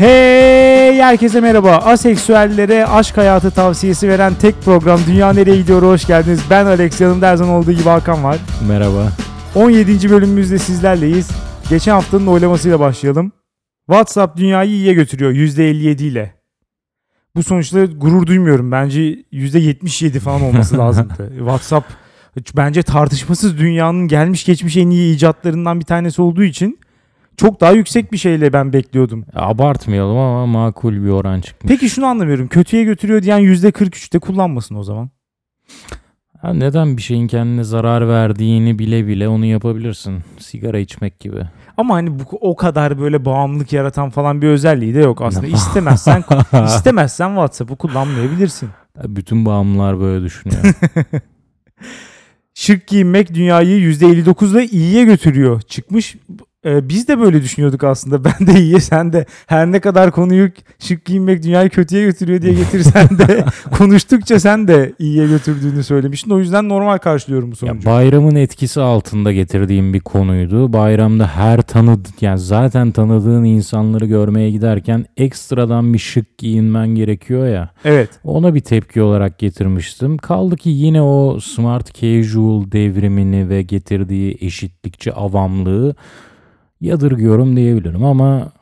[0.00, 1.76] Hey herkese merhaba.
[1.76, 6.40] Aseksüellere aşk hayatı tavsiyesi veren tek program Dünya Nereye Gidiyor hoş geldiniz.
[6.50, 8.38] Ben Alex yanımda her zaman olduğu gibi Hakan var.
[8.68, 9.12] Merhaba.
[9.54, 10.10] 17.
[10.10, 11.30] bölümümüzde sizlerleyiz.
[11.70, 13.32] Geçen haftanın oylamasıyla başlayalım.
[13.86, 16.34] WhatsApp dünyayı iyiye götürüyor %57 ile.
[17.36, 18.72] Bu sonuçta gurur duymuyorum.
[18.72, 19.00] Bence
[19.32, 21.32] %77 falan olması lazımdı.
[21.38, 21.92] WhatsApp
[22.56, 26.78] bence tartışmasız dünyanın gelmiş geçmiş en iyi icatlarından bir tanesi olduğu için
[27.36, 29.24] çok daha yüksek bir şeyle ben bekliyordum.
[29.34, 31.68] Abartmayalım ama makul bir oran çıkmış.
[31.68, 32.48] Peki şunu anlamıyorum.
[32.48, 35.10] Kötüye götürüyor diyen %43'te kullanmasın o zaman.
[36.42, 40.18] Ha, neden bir şeyin kendine zarar verdiğini bile bile onu yapabilirsin?
[40.38, 41.42] Sigara içmek gibi.
[41.76, 45.46] Ama hani bu o kadar böyle bağımlılık yaratan falan bir özelliği de yok aslında.
[45.46, 46.24] İstemezsen
[46.66, 48.68] istemezsen WhatsApp'ı kullanmayabilirsin.
[49.04, 50.62] Bütün bağımlılar böyle düşünüyor.
[52.54, 55.60] Şık giyinmek dünyayı %59'la iyiye götürüyor.
[55.60, 56.16] Çıkmış.
[56.64, 58.20] Ee, biz de böyle düşünüyorduk aslında.
[58.30, 62.52] Ben de iyiye sen de her ne kadar konuyu şık giyinmek dünyayı kötüye götürüyor diye
[62.52, 63.44] getirsen de
[63.78, 66.30] konuştukça sen de iyiye götürdüğünü söylemiştin.
[66.30, 67.88] O yüzden normal karşılıyorum bu sonucu.
[67.88, 70.72] ya bayramın etkisi altında getirdiğim bir konuydu.
[70.72, 77.70] Bayramda her tanıd yani zaten tanıdığın insanları görmeye giderken ekstradan bir şık giyinmen gerekiyor ya.
[77.84, 78.10] Evet.
[78.24, 80.18] Ona bir tepki olarak getirmiştim.
[80.18, 85.94] Kaldı ki yine o smart casual devrimini ve getirdiği eşitlikçi avamlığı
[86.80, 88.52] yadırgıyorum diyebilirim ama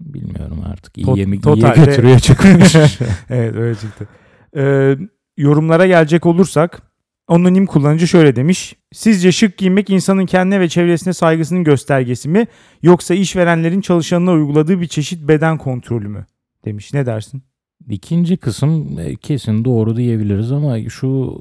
[0.00, 0.94] bilmiyorum artık.
[0.94, 2.76] Tot- İyiye mi iyiye götürüyor çıkmış.
[3.30, 4.08] evet öyle çıktı.
[4.56, 4.96] Ee,
[5.36, 6.82] yorumlara gelecek olursak
[7.28, 8.76] anonim kullanıcı şöyle demiş.
[8.92, 12.46] Sizce şık giymek insanın kendine ve çevresine saygısının göstergesi mi
[12.82, 16.26] yoksa işverenlerin çalışanına uyguladığı bir çeşit beden kontrolü mü?
[16.64, 16.94] Demiş.
[16.94, 17.42] Ne dersin?
[17.88, 21.38] İkinci kısım e, kesin doğru diyebiliriz ama şu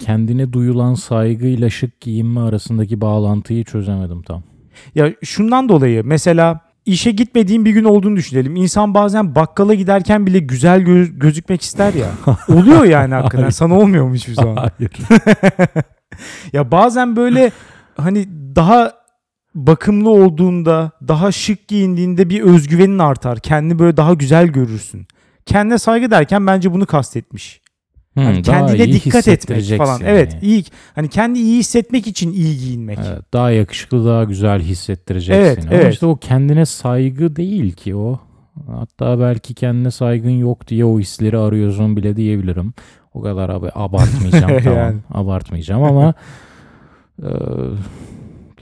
[0.00, 4.42] kendine duyulan saygıyla şık giyinme arasındaki bağlantıyı çözemedim tam.
[4.94, 8.56] Ya şundan dolayı mesela işe gitmediğin bir gün olduğunu düşünelim.
[8.56, 12.08] İnsan bazen bakkala giderken bile güzel gö- gözükmek ister ya.
[12.48, 13.42] Oluyor yani hakikaten.
[13.42, 13.52] Hayır.
[13.52, 14.56] Sana olmuyor mu hiçbir zaman?
[14.56, 14.92] Hayır.
[16.52, 17.52] ya bazen böyle
[17.96, 18.92] hani daha
[19.54, 23.38] bakımlı olduğunda, daha şık giyindiğinde bir özgüvenin artar.
[23.40, 25.06] Kendini böyle daha güzel görürsün.
[25.46, 27.61] Kendine saygı derken bence bunu kastetmiş.
[28.14, 29.96] Hmm, Hani kendine dikkat etmek falan.
[29.98, 30.08] seni.
[30.08, 30.64] Evet, iyi
[30.94, 32.98] hani kendi iyi hissetmek için iyi giyinmek.
[33.08, 35.70] Evet, daha yakışıklı, daha güzel hissettirecek Evet, seni.
[35.70, 35.94] Ama evet.
[35.94, 38.20] işte o kendine saygı değil ki o.
[38.66, 42.74] Hatta belki kendine saygın yok diye o hisleri arıyorsun bile diyebilirim.
[43.14, 44.78] O kadar abi abartmayacağım tamam.
[44.78, 44.96] Yani.
[45.10, 46.14] Abartmayacağım ama
[47.22, 47.28] e,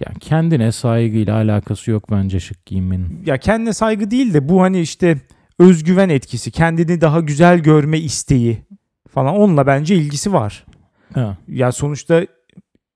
[0.07, 3.23] yani kendine saygıyla alakası yok bence şık giyinmenin.
[3.27, 5.17] Ya kendine saygı değil de bu hani işte
[5.59, 8.59] özgüven etkisi, kendini daha güzel görme isteği
[9.15, 10.65] falan onunla bence ilgisi var.
[11.15, 11.37] Ha.
[11.49, 12.27] Ya sonuçta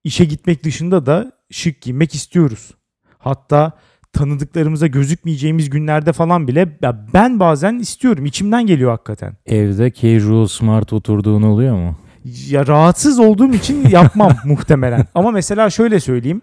[0.04, 2.70] işe gitmek dışında da şık giymek istiyoruz.
[3.18, 3.72] Hatta
[4.12, 8.26] tanıdıklarımıza gözükmeyeceğimiz günlerde falan bile ya ben bazen istiyorum.
[8.26, 9.36] içimden geliyor hakikaten.
[9.46, 11.96] Evde casual smart oturduğun oluyor mu?
[12.48, 15.06] Ya rahatsız olduğum için yapmam muhtemelen.
[15.14, 16.42] Ama mesela şöyle söyleyeyim.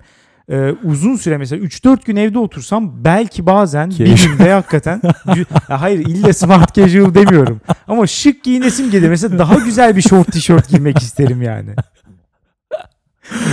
[0.52, 4.38] Ee, uzun süre mesela 3-4 gün evde otursam belki bazen bir Casual.
[4.38, 5.02] günde hakikaten
[5.70, 7.62] ya hayır illa smart casual demiyorum.
[7.88, 9.10] Ama şık giyinesim gelir.
[9.10, 11.70] Mesela daha güzel bir short tişört giymek isterim yani.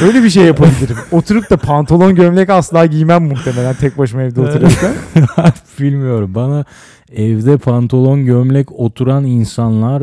[0.03, 0.97] Öyle bir şey yapabilirim.
[1.13, 4.95] Oturup da pantolon gömlek asla giymem muhtemelen tek başıma evde otururken.
[5.81, 6.35] Bilmiyorum.
[6.35, 6.65] Bana
[7.13, 10.03] evde pantolon gömlek oturan insanlar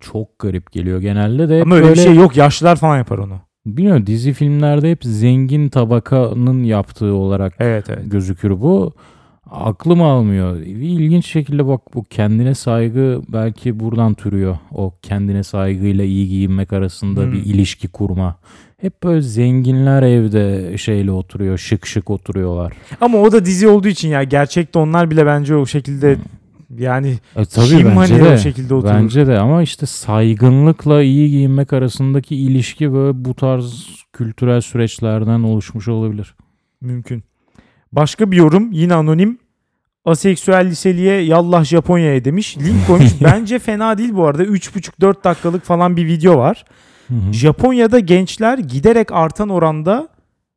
[0.00, 1.00] çok garip geliyor.
[1.00, 2.36] Genelde de Ama öyle böyle bir şey yok.
[2.36, 3.40] Yaşlılar falan yapar onu.
[3.66, 8.10] Bilmiyorum dizi filmlerde hep zengin tabakanın yaptığı olarak Evet evet.
[8.10, 8.92] gözükür bu.
[9.50, 10.56] Aklım almıyor.
[10.60, 14.56] İlginç şekilde bak bu kendine saygı belki buradan türüyor.
[14.74, 17.32] O kendine saygıyla iyi giyinmek arasında Hmm.
[17.32, 18.36] bir ilişki kurma.
[18.80, 22.72] Hep böyle zenginler evde şeyle oturuyor, şık şık oturuyorlar.
[23.00, 26.16] Ama o da dizi olduğu için ya gerçekte onlar bile bence o şekilde
[26.78, 28.34] yani E, tabii kim bence hani de.
[28.34, 28.94] o şekilde oturur.
[28.94, 35.88] Bence de ama işte saygınlıkla iyi giyinmek arasındaki ilişki böyle bu tarz kültürel süreçlerden oluşmuş
[35.88, 36.34] olabilir.
[36.80, 37.24] Mümkün.
[37.92, 39.38] Başka bir yorum yine anonim.
[40.04, 42.58] Aseksüel liseliye yallah Japonya'ya demiş.
[42.58, 43.10] Link koymuş.
[43.24, 44.44] Bence fena değil bu arada.
[44.44, 46.64] 3,5-4 dakikalık falan bir video var.
[47.08, 47.32] Hı hı.
[47.32, 50.08] Japonya'da gençler giderek artan oranda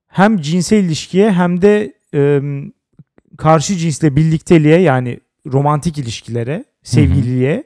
[0.08, 2.42] hem cinsel ilişkiye hem de e,
[3.38, 5.20] karşı cinsle birlikteliğe yani
[5.52, 7.64] romantik ilişkilere, sevgililiğe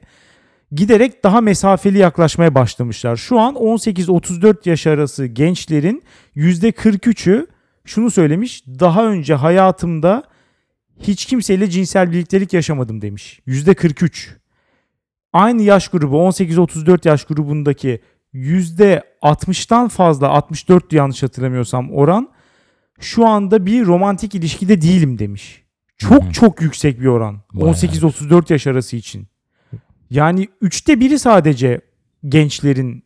[0.72, 3.16] giderek daha mesafeli yaklaşmaya başlamışlar.
[3.16, 6.02] Şu an 18-34 yaş arası gençlerin
[6.36, 7.46] %43'ü
[7.84, 8.66] şunu söylemiş.
[8.66, 10.22] Daha önce hayatımda
[11.00, 13.40] hiç kimseyle cinsel birliktelik yaşamadım demiş.
[13.46, 14.28] %43.
[15.32, 18.00] Aynı yaş grubu 18-34 yaş grubundaki
[18.34, 22.30] %60'tan fazla 64 yanlış hatırlamıyorsam oran
[23.00, 25.61] şu anda bir romantik ilişkide değilim demiş.
[26.08, 26.32] Çok Hı hı.
[26.32, 27.36] çok yüksek bir oran.
[27.54, 29.26] Bayağı 18-34 yaş arası için.
[30.10, 31.80] Yani üçte biri sadece
[32.28, 33.04] gençlerin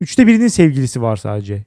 [0.00, 1.64] üçte birinin sevgilisi var sadece.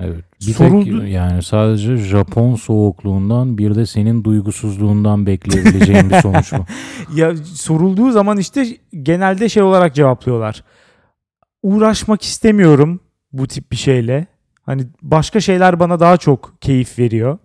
[0.00, 0.24] Evet.
[0.40, 6.64] Bir Soruldu- tek yani sadece Japon soğukluğundan bir de senin duygusuzluğundan bekleyebileceğin bir sonuç bu.
[7.16, 8.66] Ya sorulduğu zaman işte
[9.02, 10.64] genelde şey olarak cevaplıyorlar.
[11.62, 13.00] Uğraşmak istemiyorum
[13.32, 14.26] bu tip bir şeyle.
[14.62, 17.38] Hani başka şeyler bana daha çok keyif veriyor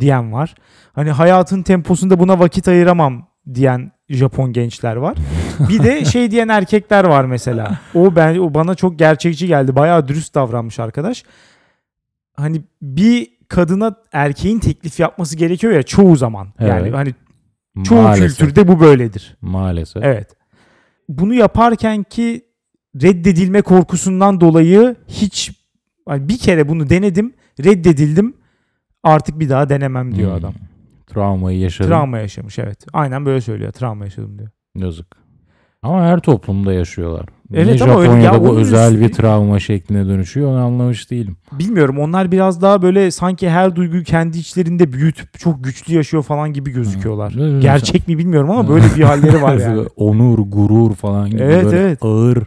[0.00, 0.54] diyen var.
[0.92, 5.16] Hani hayatın temposunda buna vakit ayıramam diyen Japon gençler var.
[5.68, 7.78] Bir de şey diyen erkekler var mesela.
[7.94, 9.76] O ben o bana çok gerçekçi geldi.
[9.76, 11.24] Bayağı dürüst davranmış arkadaş.
[12.36, 16.48] Hani bir kadına erkeğin teklif yapması gerekiyor ya çoğu zaman.
[16.60, 16.94] Yani Evet.
[16.94, 17.14] hani
[17.84, 18.38] çoğu Maalesef.
[18.38, 19.36] kültürde bu böyledir.
[19.40, 20.02] Maalesef.
[20.04, 20.36] Evet.
[21.08, 22.44] Bunu yaparken ki
[23.02, 25.52] reddedilme korkusundan dolayı hiç
[26.08, 28.36] hani bir kere bunu denedim, reddedildim.
[29.04, 30.38] Artık bir daha denemem diyor Hmm.
[30.38, 30.54] adam.
[31.06, 31.90] Travmayı yaşadım.
[31.90, 32.78] Travma yaşamış evet.
[32.92, 33.72] Aynen böyle söylüyor.
[33.72, 34.48] Travma yaşadım diyor.
[34.76, 35.06] Yazık.
[35.82, 37.26] Ama her toplumda yaşıyorlar.
[37.54, 41.10] Evet Niye ama öyle- Japonya'da ya bu özel üstüne- bir travma şekline dönüşüyor onu anlamış
[41.10, 41.36] değilim.
[41.52, 46.52] Bilmiyorum onlar biraz daha böyle sanki her duyguyu kendi içlerinde büyütüp çok güçlü yaşıyor falan
[46.52, 47.32] gibi gözüküyorlar.
[47.34, 47.60] Hmm.
[47.60, 49.86] Gerçek mi bilmiyorum ama böyle bir halleri var yani.
[49.96, 51.98] Onur, gurur falan gibi Evet, böyle evet.
[52.02, 52.42] ağır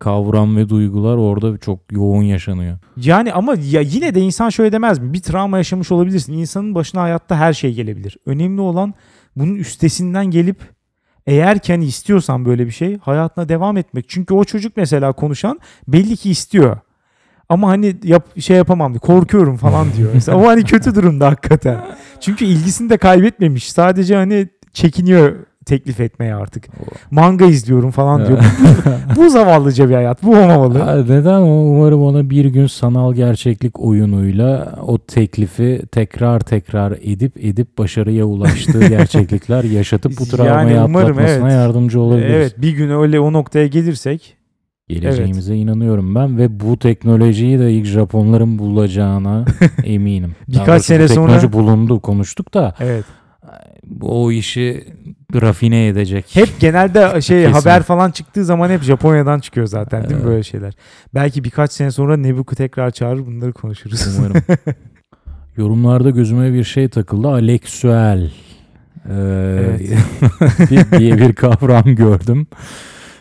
[0.00, 2.78] kavram ve duygular orada çok yoğun yaşanıyor.
[2.96, 5.12] Yani ama ya yine de insan şöyle demez mi?
[5.12, 6.32] Bir travma yaşamış olabilirsin.
[6.32, 8.16] İnsanın başına hayatta her şey gelebilir.
[8.26, 8.94] Önemli olan
[9.36, 10.58] bunun üstesinden gelip
[11.26, 14.08] eğer hani istiyorsan böyle bir şey hayatına devam etmek.
[14.08, 16.78] Çünkü o çocuk mesela konuşan belli ki istiyor.
[17.48, 19.00] Ama hani yap, şey yapamam diyor.
[19.00, 20.10] Korkuyorum falan diyor.
[20.14, 21.86] Mesela o hani kötü durumda hakikaten.
[22.20, 23.72] Çünkü ilgisini de kaybetmemiş.
[23.72, 26.68] Sadece hani çekiniyor teklif etmeye artık.
[27.10, 28.38] Manga izliyorum falan diyor.
[29.16, 30.22] bu zavallıca bir hayat.
[30.22, 31.04] Bu olmamalı.
[31.08, 31.40] Neden?
[31.40, 38.86] Umarım ona bir gün sanal gerçeklik oyunuyla o teklifi tekrar tekrar edip edip başarıya ulaştığı
[38.88, 41.52] gerçeklikler yaşatıp bu travmayı Yani umarım, atlatmasına evet.
[41.52, 42.32] yardımcı olabiliriz.
[42.32, 44.36] Evet bir gün öyle o noktaya gelirsek
[44.88, 49.44] Geleceğimize inanıyorum ben ve bu teknolojiyi de ilk Japonların bulacağına
[49.84, 50.34] eminim.
[50.48, 53.04] Birkaç sene sonra- teknoloji bulundu konuştuk da evet.
[54.00, 54.84] O işi
[55.34, 56.26] rafine edecek.
[56.34, 60.26] Hep genelde şey haber falan çıktığı zaman hep Japonya'dan çıkıyor zaten değil mi Evet.
[60.26, 60.74] böyle şeyler.
[61.14, 64.18] Belki birkaç sene sonra Nebuku tekrar çağırır bunları konuşuruz.
[64.18, 64.42] Umarım.
[65.56, 67.28] Yorumlarda gözüme bir şey takıldı.
[67.28, 68.30] Aleksüel
[69.08, 69.10] ee,
[70.70, 72.46] bir- diye bir kavram gördüm.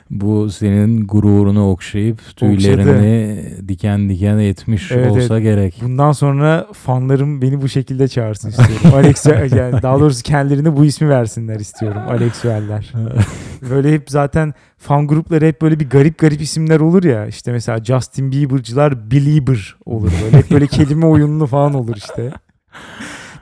[0.09, 5.79] Bu senin gururunu okşayıp tüylerini diken diken etmiş Evet, olsa gerek.
[5.81, 8.75] Bundan sonra fanlarım beni bu şekilde çağırsın istiyorum.
[8.93, 9.25] Alex
[9.55, 12.01] yani daha doğrusu kendilerine bu ismi versinler istiyorum.
[12.09, 12.93] Alexueller.
[13.69, 17.27] Böyle hep zaten fan grupları hep böyle bir garip garip isimler olur ya.
[17.27, 20.37] İşte mesela Justin Bieber'cılar Belieber olur böyle.
[20.37, 22.31] Hep böyle kelime oyunlu falan olur işte.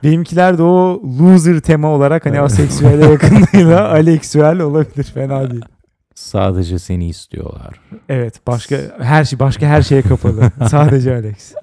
[0.04, 5.04] Benimkiler de o loser tema olarak hani aseksüele yakınlığıyla Alexuel olabilir.
[5.04, 5.66] Fena değil.
[6.18, 7.80] Sadece seni istiyorlar.
[8.10, 10.52] Evet başka her şey başka her şeye kapalı.
[10.70, 11.52] Sadece Alex.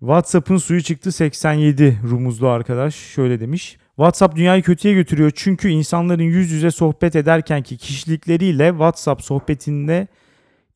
[0.00, 3.76] WhatsApp'ın suyu çıktı 87 rumuzlu arkadaş şöyle demiş.
[3.96, 10.06] WhatsApp dünyayı kötüye götürüyor çünkü insanların yüz yüze sohbet ederkenki kişilikleriyle WhatsApp sohbetinde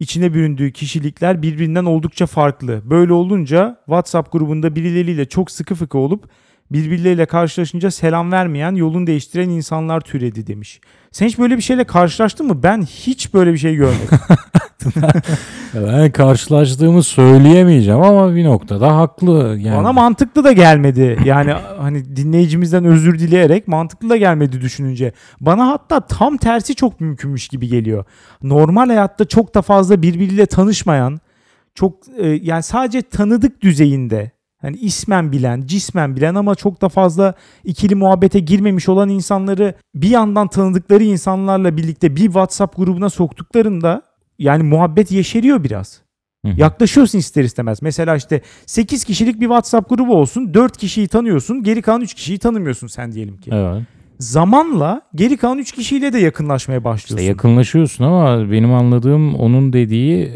[0.01, 2.91] içine büründüğü kişilikler birbirinden oldukça farklı.
[2.91, 6.29] Böyle olunca WhatsApp grubunda birileriyle çok sıkı fıkı olup
[6.71, 10.81] birbirleriyle karşılaşınca selam vermeyen, yolunu değiştiren insanlar türedi demiş.
[11.13, 12.63] Sen hiç böyle bir şeyle karşılaştın mı?
[12.63, 14.19] Ben hiç böyle bir şey görmedim.
[15.75, 19.59] Ben karşılaştığımı söyleyemeyeceğim ama bir noktada haklı.
[19.61, 21.19] Yani Bana mantıklı da gelmedi.
[21.25, 25.13] Yani hani dinleyicimizden özür dileyerek mantıklı da gelmedi düşününce.
[25.41, 28.05] Bana hatta tam tersi çok mümkünmüş gibi geliyor.
[28.43, 31.21] Normal hayatta çok da fazla birbiriyle tanışmayan,
[31.75, 37.35] çok e, yani sadece tanıdık düzeyinde hani ismen bilen, cismen bilen ama çok da fazla
[37.65, 44.03] ikili muhabbete girmemiş olan insanları bir yandan tanıdıkları insanlarla birlikte bir WhatsApp grubuna soktuklarında
[44.39, 46.01] yani muhabbet yeşeriyor biraz.
[46.47, 46.61] Hı hı.
[46.61, 47.83] Yaklaşıyorsun ister istemez.
[47.83, 50.55] Mesela işte 8 kişilik bir WhatsApp grubu olsun.
[50.55, 51.63] 4 kişiyi tanıyorsun.
[51.63, 53.51] Geri kalan 3 kişiyi tanımıyorsun sen diyelim ki.
[53.55, 53.83] Evet.
[54.19, 57.27] Zamanla geri kalan 3 kişiyle de yakınlaşmaya İşte başlıyorsun.
[57.27, 60.33] yakınlaşıyorsun ama benim anladığım onun dediği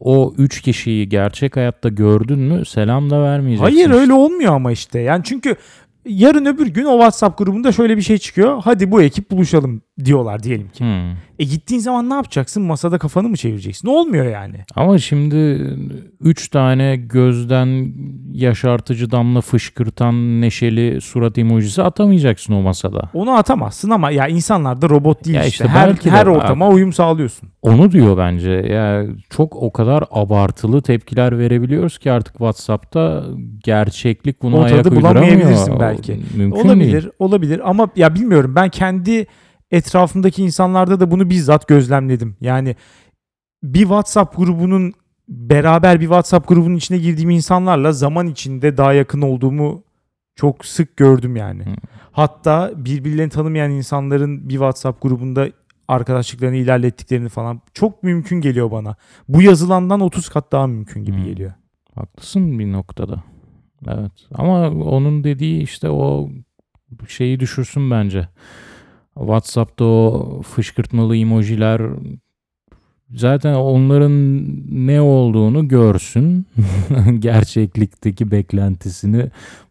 [0.00, 3.74] o üç kişiyi gerçek hayatta gördün mü selam da vermeyeceksin.
[3.74, 5.00] Hayır öyle olmuyor ama işte.
[5.00, 5.56] Yani çünkü
[6.06, 8.62] yarın öbür gün o WhatsApp grubunda şöyle bir şey çıkıyor.
[8.64, 10.80] Hadi bu ekip buluşalım diyorlar diyelim ki.
[10.84, 11.16] Hmm.
[11.40, 12.62] E gittiğin zaman ne yapacaksın?
[12.62, 13.88] Masada kafanı mı çevireceksin?
[13.88, 14.54] Olmuyor yani.
[14.76, 15.36] Ama şimdi
[16.20, 17.92] üç tane gözden
[18.32, 23.10] yaşartıcı damla fışkırtan neşeli surat emojisi atamayacaksın o masada.
[23.14, 25.50] Onu atamazsın ama ya insanlar da robot değil Ya işte.
[25.64, 26.30] işte Her, belki de her abi.
[26.30, 27.48] ortama uyum sağlıyorsun.
[27.62, 28.50] Onu diyor bence.
[28.50, 33.24] Ya çok o kadar abartılı tepkiler verebiliyoruz ki artık WhatsApp'ta
[33.64, 35.02] gerçeklik buna O ayak uyduramıyor.
[35.14, 36.20] bulamayabilirsin belki.
[36.36, 37.12] Mümkün olabilir, değil.
[37.18, 39.26] olabilir ama ya bilmiyorum ben kendi
[39.70, 42.36] etrafımdaki insanlarda da bunu bizzat gözlemledim.
[42.40, 42.76] Yani
[43.62, 44.92] bir WhatsApp grubunun
[45.28, 49.84] beraber bir WhatsApp grubunun içine girdiğim insanlarla zaman içinde daha yakın olduğumu
[50.34, 51.64] çok sık gördüm yani.
[51.64, 51.74] Hı.
[52.12, 55.48] Hatta birbirlerini tanımayan insanların bir WhatsApp grubunda
[55.88, 58.96] arkadaşlıklarını ilerlettiklerini falan çok mümkün geliyor bana.
[59.28, 61.24] Bu yazılandan 30 kat daha mümkün gibi Hı.
[61.24, 61.52] geliyor.
[61.94, 63.22] Haklısın bir noktada.
[63.88, 64.12] Evet.
[64.34, 66.30] Ama onun dediği işte o
[67.08, 68.28] şeyi düşürsün bence.
[69.20, 71.82] WhatsApp'ta o fışkırtmalı emojiler
[73.14, 74.44] zaten onların
[74.86, 76.46] ne olduğunu görsün.
[77.18, 79.30] Gerçeklikteki beklentisini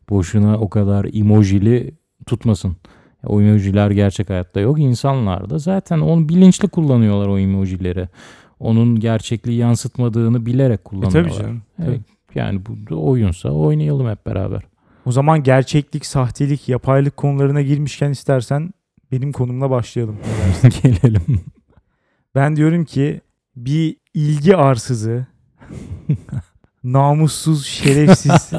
[0.09, 1.91] boşuna o kadar emojili
[2.25, 2.77] tutmasın.
[3.25, 4.79] O emojiler gerçek hayatta yok.
[4.79, 8.07] İnsanlar da zaten onu bilinçli kullanıyorlar o emojileri.
[8.59, 11.23] Onun gerçekliği yansıtmadığını bilerek E kullanıyorlar.
[11.23, 11.61] tabii canım.
[11.87, 12.01] Evet.
[12.35, 14.61] Yani bu oyunsa oynayalım hep beraber.
[15.05, 18.69] O zaman gerçeklik, sahtelik, yapaylık konularına girmişken istersen
[19.11, 20.17] benim konumla başlayalım.
[20.83, 21.41] Gelelim.
[22.35, 23.21] ben diyorum ki
[23.55, 25.25] bir ilgi arsızı,
[26.83, 28.51] namussuz, şerefsiz,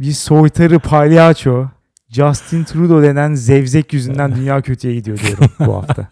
[0.00, 1.66] bir soytarı palyaço,
[2.08, 6.08] Justin Trudeau denen zevzek yüzünden dünya kötüye gidiyor diyorum bu hafta.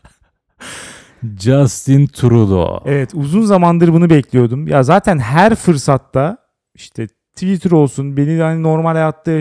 [1.40, 2.82] Justin Trudeau.
[2.84, 4.68] Evet uzun zamandır bunu bekliyordum.
[4.68, 6.38] Ya zaten her fırsatta
[6.74, 9.32] işte Twitter olsun, beni hani normal hayatta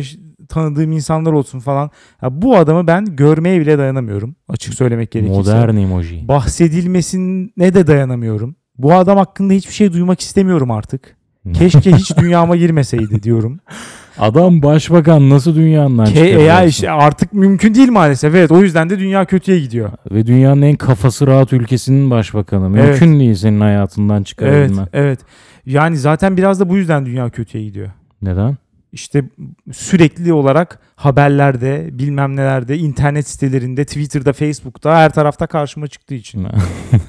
[0.50, 1.92] tanıdığım insanlar olsun falan.
[2.22, 4.36] Ya bu adamı ben görmeye bile dayanamıyorum.
[4.50, 5.38] Açık söylemek gerekirse.
[5.38, 6.28] Modern emoji.
[6.28, 8.56] Bahsedilmesine de dayanamıyorum.
[8.78, 11.16] Bu adam hakkında hiçbir şey duymak istemiyorum artık.
[11.54, 13.60] Keşke hiç dünyama girmeseydi diyorum.
[14.20, 18.36] Adam başbakan nasıl dünyanın Ke ya işte artık mümkün değil maalesef.
[18.36, 19.90] Evet o yüzden de dünya kötüye gidiyor.
[20.12, 22.80] Ve dünyanın en kafası rahat ülkesinin başbakanı.
[22.80, 22.90] Evet.
[22.90, 24.88] Mümkün değil senin hayatından Evet, çıkarabilmen.
[24.94, 25.20] evet.
[25.66, 27.90] Yani zaten biraz da bu yüzden dünya kötüye gidiyor.
[28.22, 28.58] Neden?
[28.94, 29.24] İşte
[29.72, 36.48] sürekli olarak haberlerde, bilmem nelerde, internet sitelerinde, Twitter'da, Facebook'ta her tarafta karşıma çıktığı için.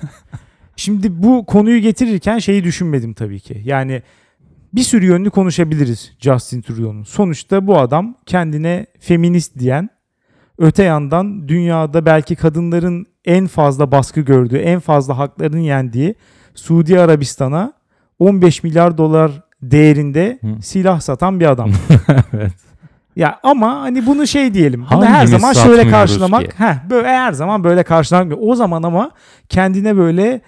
[0.76, 3.62] Şimdi bu konuyu getirirken şeyi düşünmedim tabii ki.
[3.64, 4.02] Yani
[4.74, 7.02] bir sürü yönlü konuşabiliriz Justin Trudeau'nun.
[7.02, 9.90] Sonuçta bu adam kendine feminist diyen,
[10.58, 16.14] öte yandan dünyada belki kadınların en fazla baskı gördüğü, en fazla haklarının yendiği
[16.54, 17.72] Suudi Arabistan'a
[18.18, 20.62] 15 milyar dolar değerinde Hı.
[20.62, 21.70] silah satan bir adam.
[22.32, 22.52] evet.
[23.16, 24.84] Ya ama hani bunu şey diyelim.
[24.92, 26.42] Bunu her zaman şöyle karşılamak.
[26.44, 26.50] ki?
[26.58, 28.38] Heh, böyle her zaman böyle karşılamak.
[28.40, 29.10] O zaman ama
[29.48, 30.40] kendine böyle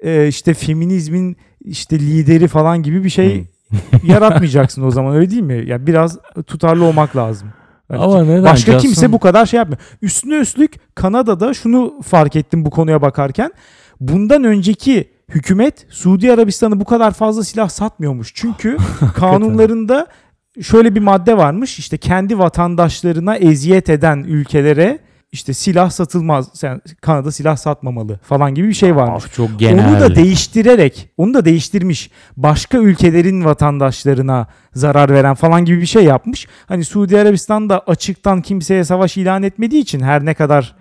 [0.00, 3.44] e, işte feminizmin işte lideri falan gibi bir şey
[4.02, 5.64] yaratmayacaksın o zaman öyle değil mi?
[5.66, 7.48] Ya biraz tutarlı olmak lazım.
[7.88, 8.44] Hani Ama neden?
[8.44, 9.80] Başka Justin- kimse bu kadar şey yapmıyor.
[10.02, 13.52] Üstüne üstlük Kanada'da şunu fark ettim bu konuya bakarken.
[14.00, 18.32] Bundan önceki hükümet Suudi Arabistan'a bu kadar fazla silah satmıyormuş.
[18.34, 18.76] Çünkü
[19.14, 20.06] kanunlarında
[20.62, 21.78] şöyle bir madde varmış.
[21.78, 24.98] İşte kendi vatandaşlarına eziyet eden ülkelere
[25.34, 26.48] işte silah satılmaz.
[26.54, 29.24] Sen Kanada silah satmamalı falan gibi bir şey varmış.
[29.24, 29.88] Of, çok genel.
[29.88, 32.10] Onu da değiştirerek, onu da değiştirmiş.
[32.36, 36.46] Başka ülkelerin vatandaşlarına zarar veren falan gibi bir şey yapmış.
[36.66, 40.76] Hani Suudi Arabistan da açıktan kimseye savaş ilan etmediği için her ne kadar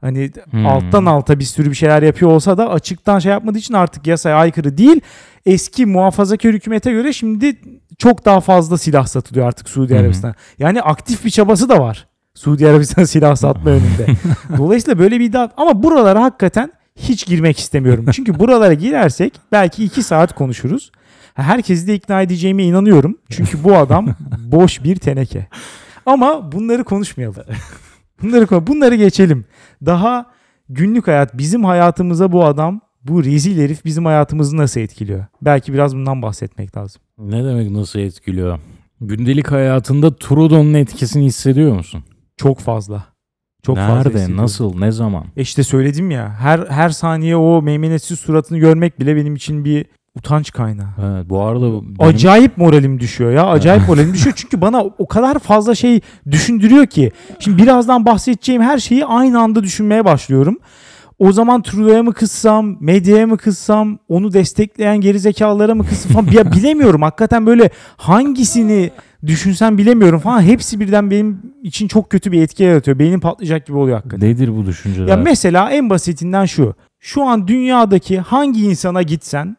[0.00, 0.66] hani Hmm.
[0.66, 4.36] alttan alta bir sürü bir şeyler yapıyor olsa da açıktan şey yapmadığı için artık yasaya
[4.36, 5.00] aykırı değil.
[5.46, 7.56] Eski muhafazakar hükümete göre şimdi
[7.98, 9.98] çok daha fazla silah satılıyor artık Suudi.
[9.98, 10.34] Arabistan.
[10.58, 12.06] Yani aktif bir çabası da var.
[12.34, 14.06] Suudi Arabistan silah satma önünde.
[14.58, 18.06] Dolayısıyla böyle bir iddia ama buralara hakikaten hiç girmek istemiyorum.
[18.12, 20.90] Çünkü buralara girersek belki iki saat konuşuruz.
[21.34, 23.18] Herkesi de ikna edeceğime inanıyorum.
[23.30, 25.46] Çünkü bu adam boş bir teneke.
[26.06, 27.44] Ama bunları konuşmayalım.
[28.22, 29.44] Bunları konu- bunları geçelim.
[29.86, 30.26] Daha
[30.68, 35.24] günlük hayat bizim hayatımıza bu adam bu rezil herif bizim hayatımızı nasıl etkiliyor?
[35.42, 37.02] Belki biraz bundan bahsetmek lazım.
[37.18, 38.58] Ne demek nasıl etkiliyor?
[39.00, 42.04] Gündelik hayatında Trudeau'nun etkisini hissediyor musun?
[42.36, 43.04] Çok fazla.
[43.62, 44.08] Çok fazla Nerede?
[44.08, 44.36] hissediyorum.
[44.44, 44.78] Nasıl?
[44.78, 45.24] Ne zaman?
[45.36, 49.86] E işte söyledim ya her her saniye o meymenetsiz suratını görmek bile benim için bir
[50.16, 50.88] utanç kaynağı.
[51.04, 53.46] Evet, bu arada benim- Acayip moralim düşüyor ya.
[53.46, 54.34] Acayip moralim düşüyor.
[54.36, 57.10] Çünkü bana o kadar fazla şey düşündürüyor ki.
[57.38, 60.58] Şimdi birazdan bahsedeceğim her şeyi aynı anda düşünmeye başlıyorum.
[61.18, 66.52] O zaman Trudeau'ya mı kızsam, medyaya mı kızsam, onu destekleyen gerizekalılara mı kızsam falan ya
[66.52, 67.02] bilemiyorum.
[67.02, 68.90] Hakikaten böyle hangisini
[69.26, 70.42] düşünsem bilemiyorum falan.
[70.42, 72.98] Hepsi birden benim için çok kötü bir etki yaratıyor.
[72.98, 74.28] Beynim patlayacak gibi oluyor hakikaten.
[74.28, 75.08] Nedir bu düşünceler?
[75.08, 76.74] Ya mesela en basitinden şu.
[77.00, 79.56] Şu an dünyadaki hangi insana gitsen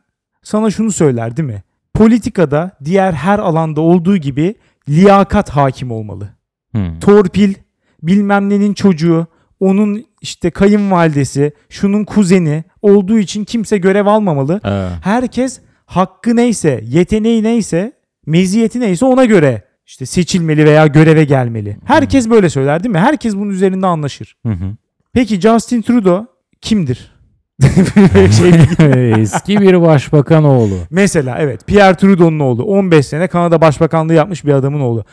[0.48, 1.64] sana şunu söyler değil mi?
[1.94, 4.56] Politikada diğer her alanda olduğu gibi
[4.90, 6.30] liyakat hakim olmalı.
[6.72, 7.00] Hmm.
[7.00, 7.54] Torpil,
[8.04, 9.28] bilmem nenin çocuğu,
[9.60, 14.62] onun işte kayınvalidesi, şunun kuzeni olduğu için kimse görev almamalı.
[14.64, 14.92] Evet.
[15.04, 17.94] Herkes hakkı neyse, yeteneği neyse,
[18.26, 21.78] meziyeti neyse ona göre işte seçilmeli veya göreve gelmeli.
[21.86, 23.00] Herkes böyle söyler değil mi?
[23.00, 24.38] Herkes bunun üzerinde anlaşır.
[24.46, 24.76] Hı hı.
[25.14, 26.26] Peki Justin Trudeau
[26.62, 27.17] kimdir?
[28.32, 28.52] Şey,
[29.22, 30.76] Eski bir başbakan oğlu.
[30.90, 35.06] mesela evet Pierre Trudeau'nun oğlu 15 sene Kanada Başbakanlığı yapmış bir adamın oğlu.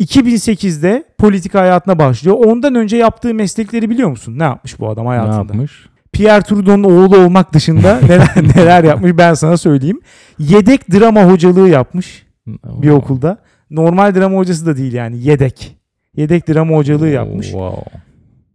[0.00, 2.36] 2008'de politika hayatına başlıyor.
[2.46, 4.38] Ondan önce yaptığı meslekleri biliyor musun?
[4.38, 5.36] Ne yapmış bu adam Ne hayatında?
[5.38, 5.72] yapmış?
[6.12, 10.00] Pierre Trudeau'nun oğlu olmak dışında neler, neler yapmış ben sana söyleyeyim.
[10.38, 12.26] Yedek drama hocalığı yapmış
[12.62, 13.38] bir okulda.
[13.70, 15.76] Normal drama hocası da değil yani yedek.
[16.16, 17.46] Yedek drama hocalığı yapmış.
[17.46, 17.82] Wow.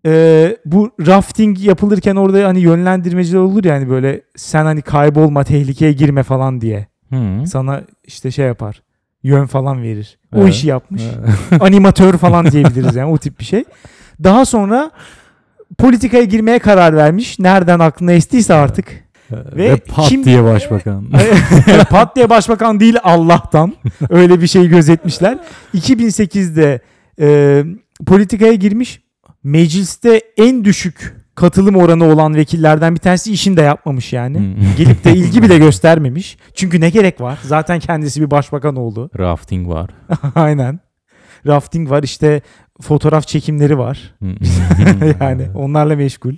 [0.05, 6.24] Ee, bu rafting yapılırken orada hani yönlendirmeciler olur yani böyle sen hani kaybolma tehlikeye girme
[6.24, 6.88] falan diye.
[7.10, 7.48] Hı.
[7.48, 8.81] Sana işte şey yapar.
[9.24, 10.17] Yön falan verir.
[10.36, 10.53] O Evet.
[10.53, 11.01] işi yapmış.
[11.51, 11.62] Evet.
[11.62, 13.63] Animatör falan diyebiliriz yani o tip bir şey.
[14.24, 14.91] Daha sonra
[15.77, 17.39] politikaya girmeye karar vermiş.
[17.39, 18.88] Nereden aklına estiyse artık.
[19.31, 21.05] Ve, pat kim- diye başbakan.
[21.89, 23.74] Pat diye başbakan değil Allah'tan.
[24.10, 25.38] Öyle bir şey gözetmişler.
[25.74, 26.79] 2008'de
[27.22, 27.63] e,
[28.05, 29.01] politikaya girmiş.
[29.43, 34.39] Mecliste en düşük katılım oranı olan vekillerden bir tanesi işini de yapmamış yani.
[34.39, 34.77] Hı.
[34.77, 36.38] Gelip de ilgi bile göstermemiş.
[36.53, 37.39] Çünkü ne gerek var?
[37.43, 39.10] Zaten kendisi bir başbakan oldu.
[39.19, 39.89] Rafting var.
[40.36, 40.79] Aynen.
[41.48, 42.41] Rafting var işte
[42.81, 44.15] fotoğraf çekimleri var.
[44.21, 44.27] Hı.
[45.19, 46.36] yani onlarla meşgul.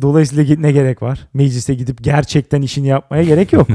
[0.00, 1.28] Dolayısıyla ne gerek var?
[1.34, 3.68] Meclise gidip gerçekten işini yapmaya gerek yok.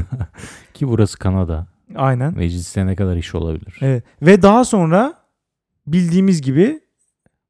[0.74, 1.68] Ki burası Kanada.
[1.96, 2.38] Aynen.
[2.38, 3.78] Mecliste ne kadar iş olabilir?
[3.82, 4.04] Evet.
[4.22, 5.14] Ve daha sonra
[5.88, 6.81] bildiğimiz gibi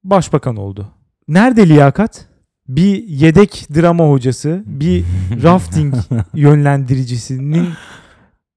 [0.03, 0.87] başbakan oldu.
[1.27, 2.25] Nerede liyakat?
[2.67, 5.05] Bir yedek drama hocası, bir
[5.43, 5.95] rafting
[6.33, 7.67] yönlendiricisinin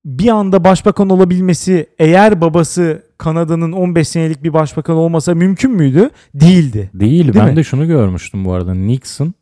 [0.05, 6.11] bir anda başbakan olabilmesi eğer babası Kanada'nın 15 senelik bir başbakan olmasa mümkün müydü?
[6.35, 6.91] Değildi.
[6.95, 7.25] Değil.
[7.25, 7.57] Değil ben mi?
[7.57, 8.75] de şunu görmüştüm bu arada.
[8.75, 9.35] Nixon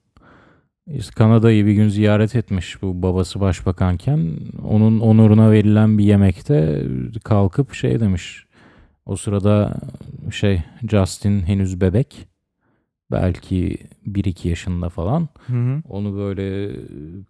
[1.17, 4.31] Kanada'yı bir gün ziyaret etmiş bu babası başbakanken.
[4.65, 6.85] Onun onuruna verilen bir yemekte
[7.25, 8.45] kalkıp şey demiş.
[9.07, 9.75] O sırada
[10.31, 12.29] şey Justin henüz bebek.
[13.11, 15.29] Belki 1-2 yaşında falan.
[15.47, 15.83] Hı hı.
[15.89, 16.77] Onu böyle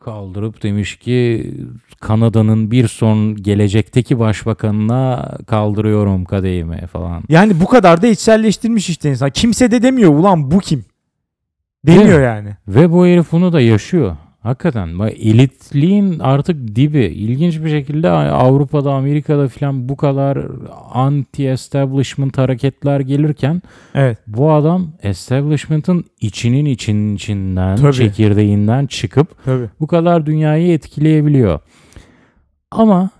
[0.00, 1.50] kaldırıp demiş ki
[2.00, 7.22] Kanada'nın bir son gelecekteki başbakanına kaldırıyorum kadehimi falan.
[7.28, 9.30] Yani bu kadar da içselleştirmiş işte insan.
[9.30, 10.84] Kimse de demiyor ulan bu kim?
[11.86, 12.24] Demiyor mi?
[12.24, 12.56] yani.
[12.68, 14.16] Ve bu herif bunu da yaşıyor.
[14.42, 16.98] Hakikaten bak elitliğin artık dibi.
[17.04, 20.38] İlginç bir şekilde Avrupa'da, Amerika'da falan bu kadar
[20.94, 23.62] anti-establishment hareketler gelirken
[23.94, 24.18] Evet.
[24.26, 27.92] bu adam establishment'ın içinin için içinden, Tabii.
[27.92, 29.66] çekirdeğinden çıkıp Tabii.
[29.80, 31.60] bu kadar dünyayı etkileyebiliyor.
[32.70, 33.10] Ama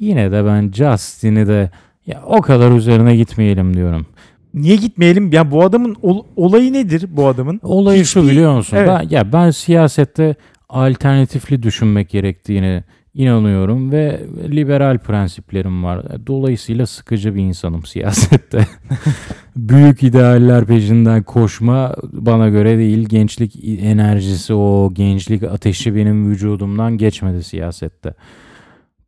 [0.00, 1.70] yine de ben Justin'i de
[2.06, 4.06] ya o kadar üzerine gitmeyelim diyorum.
[4.54, 5.32] Niye gitmeyelim?
[5.32, 7.60] Ya bu adamın ol- olayı nedir bu adamın?
[7.62, 8.76] Olayı şu Hiçbir- biliyor musun?
[8.76, 8.88] Evet.
[8.88, 10.34] Ben, ya ben siyasette
[10.70, 12.82] alternatifli düşünmek gerektiğini
[13.14, 16.26] inanıyorum ve liberal prensiplerim var.
[16.26, 18.66] Dolayısıyla sıkıcı bir insanım siyasette.
[19.56, 23.08] Büyük idealler peşinden koşma bana göre değil.
[23.08, 28.14] Gençlik enerjisi o gençlik ateşi benim vücudumdan geçmedi siyasette.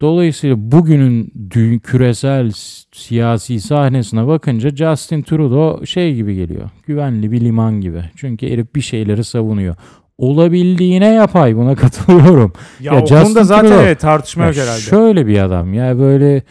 [0.00, 2.50] Dolayısıyla bugünün dü- küresel
[2.92, 6.70] siyasi sahnesine bakınca Justin Trudeau şey gibi geliyor.
[6.86, 8.04] Güvenli bir liman gibi.
[8.16, 9.76] Çünkü herif bir şeyleri savunuyor.
[10.22, 12.52] Olabildiğine yapay buna katılıyorum.
[12.80, 14.80] Ya, Ya Justin konuda zaten Trudeau- evet tartışma yok herhalde.
[14.80, 16.42] Şöyle bir adam ya böyle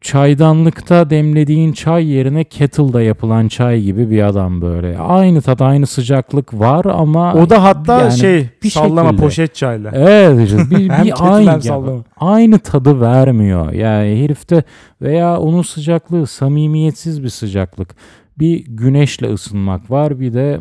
[0.00, 4.98] çaydanlıkta demlediğin çay yerine kettle'da yapılan çay gibi bir adam böyle.
[4.98, 9.22] Aynı tat aynı sıcaklık var ama O da hatta Yani şey bir sallama şekilde.
[9.24, 9.90] poşet çayla.
[9.94, 12.04] Evet bir, bir aynı, sallama.
[12.20, 13.72] aynı tadı vermiyor.
[13.72, 14.62] Yani herifte
[15.02, 17.94] veya onun sıcaklığı samimiyetsiz bir sıcaklık.
[18.38, 20.60] Bir güneşle ısınmak var bir de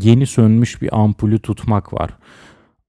[0.00, 2.10] yeni sönmüş bir ampulü tutmak var.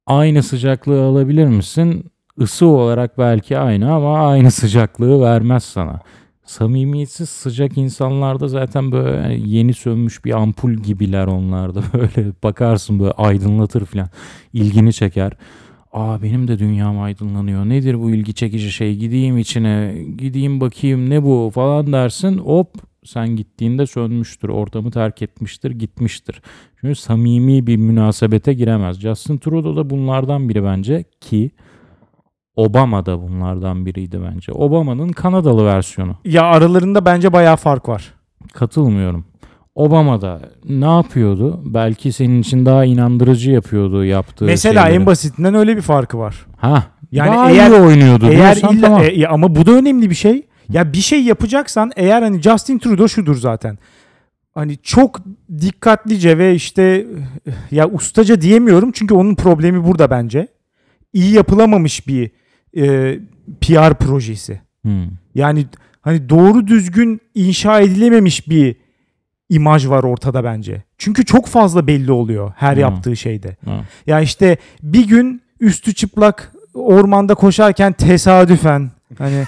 [0.08, 2.12] Aynı sıcaklığı alabilir misin?
[2.40, 6.00] Isı olarak belki aynı ama aynı sıcaklığı vermez sana.
[6.46, 11.82] Samimiyetsiz sıcak insanlarda zaten böyle yeni sönmüş bir ampul gibiler onlarda.
[11.94, 14.10] Böyle bakarsın böyle aydınlatır falan.
[14.54, 15.32] ilgini çeker.
[15.94, 17.66] Aa benim de dünyam aydınlanıyor.
[17.66, 18.96] Nedir bu ilgi çekici şey?
[18.96, 22.38] Gideyim içine, gideyim bakayım ne bu falan dersin.
[22.38, 22.68] Hop
[23.08, 24.50] sen gittiğinde sönmüştür.
[24.50, 26.42] Ortamı terk etmiştir, gitmiştir.
[26.82, 29.00] Çünkü samimi bir münasebete giremez.
[29.00, 31.52] Justin Trudeau da bunlardan biri bence ki
[32.56, 34.52] Obama da bunlardan biriydi bence.
[34.52, 36.16] Obama'nın Kanadalı versiyonu.
[36.26, 38.14] Ya aralarında bence bayağı fark var.
[38.54, 39.26] Katılmıyorum.
[39.76, 41.62] Obama da ne yapıyordu?
[41.66, 45.02] Belki senin için daha inandırıcı yapıyordu yaptığı Mesela şeyleri.
[45.02, 46.46] en basitinden öyle bir farkı var.
[46.58, 49.02] Ha, Yani daha eğer- iyi oynuyordu Eğer illa, tamam.
[49.16, 50.47] e, ama bu da önemli bir şey.
[50.70, 53.78] Ya bir şey yapacaksan eğer hani Justin Trudeau şudur zaten.
[54.54, 55.22] Hani çok
[55.62, 57.08] dikkatlice ve işte
[57.72, 60.48] ya ustaca diyemiyorum çünkü onun problemi burada bence.
[61.14, 62.32] İyi yapılamamış bir
[62.78, 63.16] e,
[63.62, 64.62] PR projesi.
[64.82, 65.08] Hmm.
[65.36, 65.66] Yani
[66.02, 68.76] hani doğru düzgün inşa edilememiş bir
[69.50, 70.84] imaj var ortada bence.
[70.98, 72.80] Çünkü çok fazla belli oluyor her Hı.
[72.80, 73.58] yaptığı şeyde.
[73.66, 73.86] Ha.
[74.08, 79.44] Ya işte bir gün üstü çıplak ormanda koşarken tesadüfen hani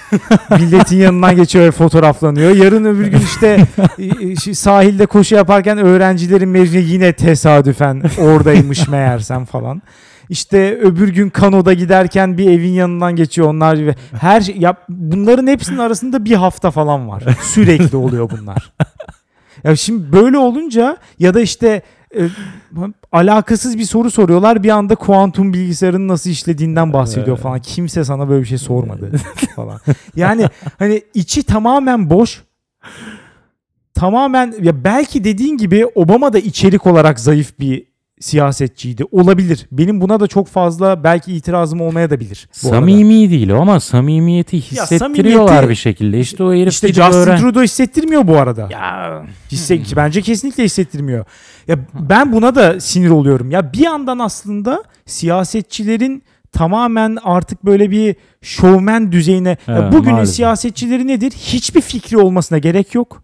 [0.50, 2.50] milletin yanından geçiyor ve fotoğraflanıyor.
[2.50, 3.66] Yarın öbür gün işte
[3.98, 9.82] e, şu sahilde koşu yaparken öğrencilerin meclisi yine tesadüfen oradaymış meğersem falan.
[10.28, 15.46] İşte öbür gün kanoda giderken bir evin yanından geçiyor onlar ve her şey ya bunların
[15.46, 17.24] hepsinin arasında bir hafta falan var.
[17.42, 18.72] Sürekli oluyor bunlar.
[19.64, 21.82] Ya şimdi böyle olunca ya da işte
[22.16, 22.28] e,
[23.12, 27.60] alakasız bir soru soruyorlar bir anda kuantum bilgisayarın nasıl işlediğinden bahsediyor falan.
[27.60, 29.12] Kimse sana böyle bir şey sormadı
[29.56, 29.80] falan.
[30.16, 32.44] Yani hani içi tamamen boş.
[33.94, 37.89] Tamamen ya belki dediğin gibi Obama da içerik olarak zayıf bir
[38.20, 39.04] siyasetçiydi.
[39.10, 39.66] Olabilir.
[39.72, 42.48] Benim buna da çok fazla belki itirazım olmaya da bilir.
[42.64, 42.80] bu arada.
[42.80, 46.20] Samimi değil o ama samimiyeti hissettiriyorlar samimiyeti- bir şekilde.
[46.20, 48.68] İşte o herif İşte Justin öğren- Trudeau hissettirmiyor bu arada.
[48.70, 51.24] Ya Hisse- bence kesinlikle hissettirmiyor.
[51.68, 53.50] Ya ben buna da sinir oluyorum.
[53.50, 60.36] Ya bir yandan aslında siyasetçilerin tamamen artık böyle bir şovmen düzeyine ya Evet, bugünün maalesef.
[60.36, 61.30] siyasetçileri nedir?
[61.32, 63.22] Hiçbir fikri olmasına gerek yok.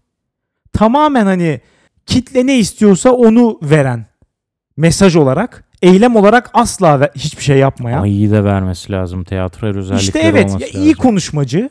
[0.73, 1.61] Tamamen hani
[2.05, 4.05] kitle ne istiyorsa onu veren
[4.77, 7.97] mesaj olarak, eylem olarak asla ve- hiçbir şey yapmayan.
[7.97, 9.23] ama iyi de vermesi lazım.
[9.23, 10.81] Tiyatro özellikleri İşte evet olması ya lazım.
[10.81, 11.69] iyi konuşmacı,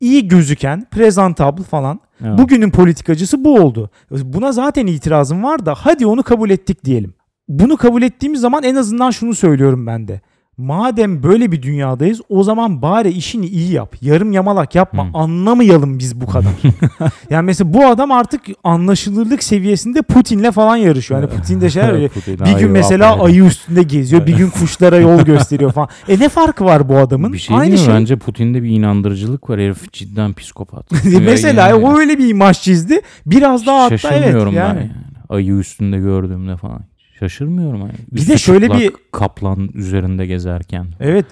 [0.00, 2.00] iyi gözüken, presentable falan.
[2.24, 2.38] Evet.
[2.38, 3.90] Bugünün politikacısı bu oldu.
[4.10, 7.14] Buna zaten itirazım var da hadi onu kabul ettik diyelim.
[7.48, 10.20] Bunu kabul ettiğimiz zaman en azından şunu söylüyorum ben de.
[10.56, 13.96] Madem böyle bir dünyadayız o zaman bari işini iyi yap.
[14.00, 15.04] Yarım yamalak yapma.
[15.04, 15.08] Hı.
[15.14, 16.52] Anlamayalım biz bu kadar.
[17.30, 21.20] yani mesela bu adam artık anlaşılırlık seviyesinde Putin'le falan yarışıyor.
[21.20, 23.24] Hani Putin de şey ya, Putin, bir gün ayı, mesela aferin.
[23.24, 24.26] ayı üstünde geziyor.
[24.26, 25.88] Bir gün kuşlara yol gösteriyor falan.
[26.08, 27.32] E ne farkı var bu adamın?
[27.32, 27.94] Bir şey Aynı şey.
[27.94, 29.60] Bence Putin'de bir inandırıcılık var.
[29.60, 30.86] Herif cidden psikopat.
[31.20, 33.00] mesela Yani o öyle bir imaj çizdi.
[33.26, 34.76] Biraz daha hatta evet Şaşırmıyorum yani.
[34.76, 34.92] ben yani.
[35.28, 36.80] Ayı üstünde gördüğümde falan.
[37.18, 37.92] Şaşırmıyorum yani.
[38.12, 40.86] Bir Üstü de şöyle bir- kaplan üzerinde gezerken.
[41.00, 41.26] Evet.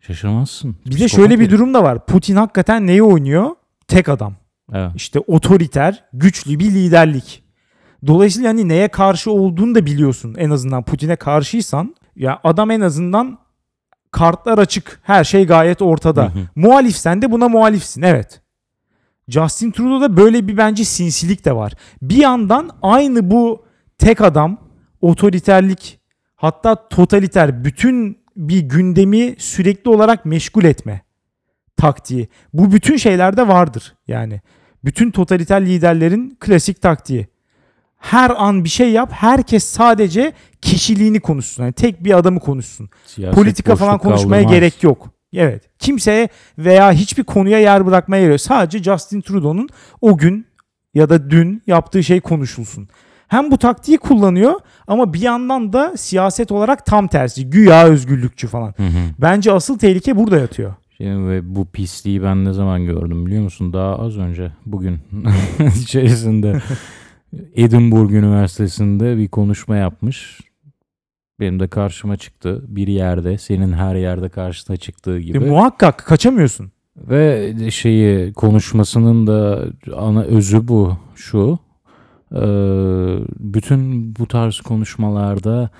[0.00, 0.76] Şaşırmazsın.
[0.86, 2.06] Bir de şöyle bir durum da var.
[2.06, 3.50] Putin hakikaten neyi oynuyor?
[3.88, 4.34] Tek adam.
[4.72, 4.90] Evet.
[4.96, 7.42] İşte otoriter, güçlü bir liderlik.
[8.06, 10.34] Dolayısıyla hani neye karşı olduğunu da biliyorsun.
[10.38, 13.38] En azından Putin'e karşıysan ya adam en azından
[14.10, 15.00] kartlar açık.
[15.02, 16.22] Her şey gayet ortada.
[16.24, 16.38] Hı hı.
[16.56, 18.02] Muhalifsen de buna muhalifsin.
[18.02, 18.40] Evet.
[19.28, 21.72] Justin Trudeau'da böyle bir bence sinsilik de var.
[22.02, 23.64] Bir yandan aynı bu
[23.98, 24.58] tek adam
[25.04, 26.00] otoriterlik
[26.36, 31.02] hatta totaliter bütün bir gündemi sürekli olarak meşgul etme
[31.76, 32.28] taktiği.
[32.52, 34.40] Bu bütün şeylerde vardır yani.
[34.84, 37.26] Bütün totaliter liderlerin klasik taktiği.
[37.98, 41.62] Her an bir şey yap, herkes sadece kişiliğini konuşsun.
[41.62, 42.90] Yani tek bir adamı konuşsun.
[43.06, 44.54] Siyaset Politika falan konuşmaya kaldırmaz.
[44.54, 45.10] gerek yok.
[45.32, 45.62] Evet.
[45.78, 48.40] Kimseye veya hiçbir konuya yer bırakmaya yok.
[48.40, 49.68] Sadece Justin Trudeau'nun
[50.00, 50.46] o gün
[50.94, 52.88] ya da dün yaptığı şey konuşulsun.
[53.34, 54.52] Hem bu taktiği kullanıyor
[54.86, 57.50] ama bir yandan da siyaset olarak tam tersi.
[57.50, 58.74] Güya özgürlükçü falan.
[58.76, 58.98] Hı hı.
[59.18, 60.74] Bence asıl tehlike burada yatıyor.
[60.96, 63.72] Şimdi ve bu pisliği ben ne zaman gördüm biliyor musun?
[63.72, 64.98] Daha az önce bugün
[65.82, 66.60] içerisinde
[67.54, 70.40] Edinburgh Üniversitesi'nde bir konuşma yapmış.
[71.40, 72.64] Benim de karşıma çıktı.
[72.68, 75.38] Bir yerde senin her yerde karşına çıktığı E, gibi.
[75.40, 76.72] muhakkak kaçamıyorsun.
[76.96, 79.64] Ve şeyi konuşmasının da
[79.96, 81.58] ana özü bu şu.
[82.34, 82.38] Ee,
[83.38, 85.70] bütün bu tarz konuşmalarda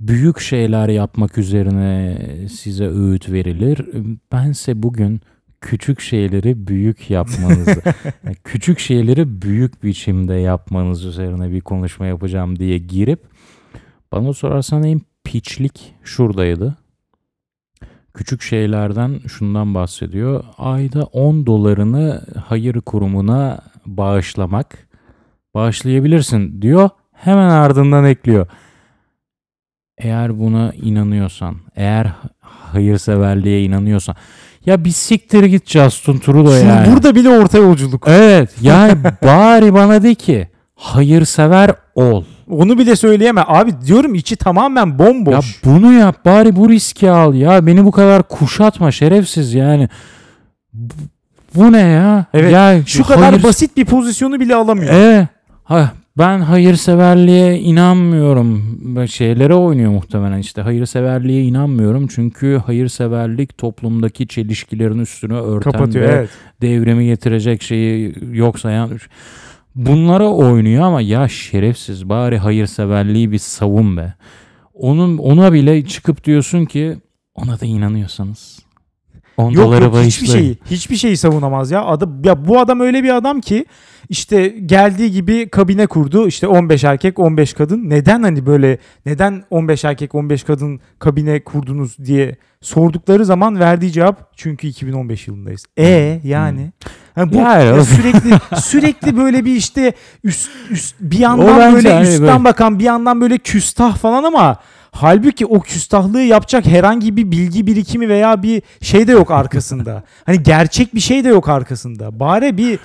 [0.00, 3.86] büyük şeyler yapmak üzerine size öğüt verilir.
[4.32, 5.20] Bense bugün
[5.60, 7.82] küçük şeyleri büyük yapmanızı,
[8.24, 13.22] yani küçük şeyleri büyük biçimde yapmanız üzerine bir konuşma yapacağım diye girip
[14.12, 16.76] bana sorarsan en piçlik şuradaydı.
[18.14, 20.44] Küçük şeylerden şundan bahsediyor.
[20.58, 24.83] Ayda 10 dolarını hayır kurumuna bağışlamak.
[25.54, 26.90] Bağışlayabilirsin diyor.
[27.12, 28.46] Hemen ardından ekliyor.
[29.98, 32.06] Eğer buna inanıyorsan, eğer
[32.40, 34.16] hayırseverliğe inanıyorsan.
[34.66, 36.92] Ya bir siktir git Justin Trudeau Şu- yani.
[36.92, 38.04] Burada bile orta yolculuk.
[38.08, 42.24] Evet yani bari bana de ki hayırsever ol.
[42.50, 43.44] Onu bile söyleyemem.
[43.48, 45.60] Abi diyorum içi tamamen Ya bomboş.
[45.64, 47.66] bunu yap bari bu riski al ya.
[47.66, 49.88] Beni bu kadar kuşatma şerefsiz yani.
[51.54, 52.24] Bu, ne ya?
[52.34, 54.94] Evet, Ya, Şu kadar hayır- basit bir pozisyonu bile alamıyor.
[54.94, 55.28] Ee,
[55.64, 58.78] ha, ben hayırseverliğe inanmıyorum.
[59.08, 60.62] Şeylere oynuyor muhtemelen işte.
[60.62, 62.06] Hayırseverliğe inanmıyorum.
[62.06, 66.30] Çünkü hayırseverlik toplumdaki çelişkilerin üstünü örten Kapatıyor ve evet.
[66.62, 68.90] devrimi getirecek şeyi yok sayan
[69.74, 74.14] bunlara oynuyor ama ya şerefsiz bari hayırseverliği bir savun be.
[74.74, 76.96] Onun ona bile çıkıp diyorsun ki
[77.34, 78.53] ona da inanıyorsanız
[79.36, 81.84] 10 Yok doları yok hiçbir şeyi hiçbir şeyi savunamaz ya.
[81.84, 83.66] Adam ya bu adam öyle bir adam ki
[84.08, 86.26] işte geldiği gibi kabine kurdu.
[86.26, 87.90] İşte 15 erkek 15 kadın.
[87.90, 94.36] Neden hani böyle neden 15 erkek 15 kadın kabine kurdunuz diye sordukları zaman verdiği cevap
[94.36, 95.64] çünkü 2015 yılındayız.
[95.78, 96.72] E yani
[97.14, 99.92] hani bu Yani ya sürekli sürekli böyle bir işte
[100.24, 104.56] üst, üst bir yandan böyle hani üstten böyle- bakan bir yandan böyle küstah falan ama
[104.96, 110.02] Halbuki o küstahlığı yapacak herhangi bir bilgi birikimi veya bir şey de yok arkasında.
[110.26, 112.20] hani gerçek bir şey de yok arkasında.
[112.20, 112.78] Bari bir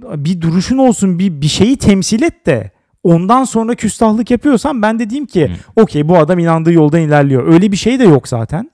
[0.00, 2.70] bir duruşun olsun, bir bir şeyi temsil et de
[3.02, 7.48] ondan sonra küstahlık yapıyorsan ben de diyeyim ki okey bu adam inandığı yoldan ilerliyor.
[7.48, 8.70] Öyle bir şey de yok zaten.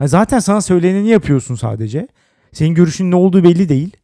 [0.00, 2.08] Zaten sana söyleneni yapıyorsun sadece.
[2.52, 3.96] Senin görüşün ne olduğu belli değil.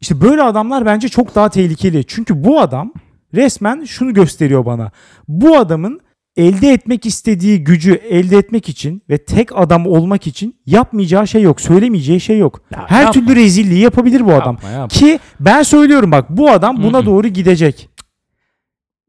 [0.00, 2.04] İşte böyle adamlar bence çok daha tehlikeli.
[2.06, 2.92] Çünkü bu adam
[3.34, 4.90] resmen şunu gösteriyor bana.
[5.28, 6.00] Bu adamın
[6.36, 11.60] elde etmek istediği gücü elde etmek için ve tek adam olmak için yapmayacağı şey yok.
[11.60, 12.60] Söylemeyeceği şey yok.
[12.70, 13.12] Ya Her yapma.
[13.12, 14.54] türlü rezilliği yapabilir bu adam.
[14.54, 14.88] Yapma, yapma.
[14.88, 17.06] Ki ben söylüyorum bak bu adam buna Hı hı.
[17.06, 17.88] doğru gidecek.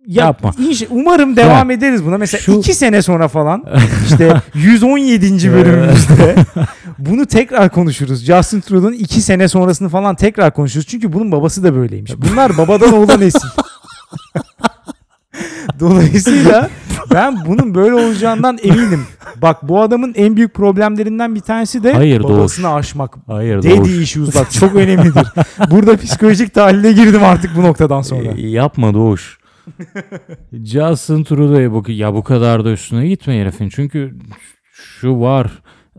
[0.07, 0.49] Ya, Yapma.
[0.49, 2.17] inş- umarım devam ederiz buna.
[2.17, 3.63] Mesela şu- iki sene sonra falan
[4.05, 5.51] işte 117.
[5.51, 6.35] bölümümüzde
[6.99, 8.23] bunu tekrar konuşuruz.
[8.25, 10.87] Justin Trudeau'nun iki sene sonrasını falan tekrar konuşuruz.
[10.87, 12.11] Çünkü bunun babası da böyleymiş.
[12.17, 13.47] Bunlar babadan oğula nesil.
[15.81, 16.69] Dolayısıyla
[17.13, 19.05] ben bunun böyle olacağından eminim.
[19.41, 22.79] Bak bu adamın en büyük problemlerinden bir tanesi de Hayır, babasını Doğuş.
[22.79, 23.15] aşmak.
[23.27, 23.89] Hayır Daddy Doğuş.
[23.89, 25.27] issues bak çok önemlidir.
[25.71, 28.31] Burada psikolojik tahlile girdim artık bu noktadan sonra.
[28.31, 29.37] E, yapma Doğuş.
[30.53, 33.69] Justin Trudeau'ya bak ya bu kadar da üstüne gitme herifin.
[33.69, 34.17] Çünkü
[34.73, 35.51] şu var.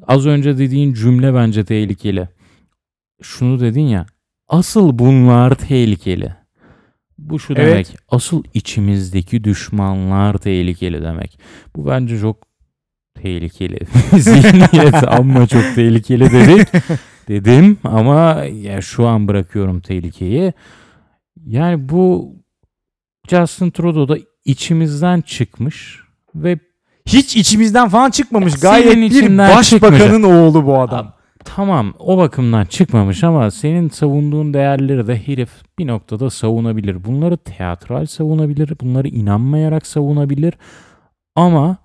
[0.07, 2.29] Az önce dediğin cümle bence tehlikeli.
[3.23, 4.07] Şunu dedin ya.
[4.49, 6.35] Asıl bunlar tehlikeli.
[7.33, 7.67] Bu şu Evet.
[7.73, 7.97] demek.
[8.09, 11.39] Asıl içimizdeki düşmanlar tehlikeli demek.
[11.77, 12.37] Bu bence çok
[13.15, 13.79] tehlikeli.
[14.19, 16.69] Zihniyet ama çok tehlikeli dedik.
[17.29, 20.53] Dedim ama ya şu an bırakıyorum tehlikeyi.
[21.47, 22.37] Yani bu
[23.31, 26.01] Justin Trudeau da içimizden çıkmış
[26.35, 26.59] ve
[27.07, 28.53] Hiç içimizden falan çıkmamış.
[28.53, 31.13] Ya Gayet bir başbakanın oğlu bu adam.
[31.57, 37.05] Tamam o bakımdan çıkmamış ama senin savunduğun değerleri de herif bir noktada savunabilir.
[37.05, 40.55] Bunları teatral savunabilir, bunları inanmayarak savunabilir
[41.37, 41.77] ama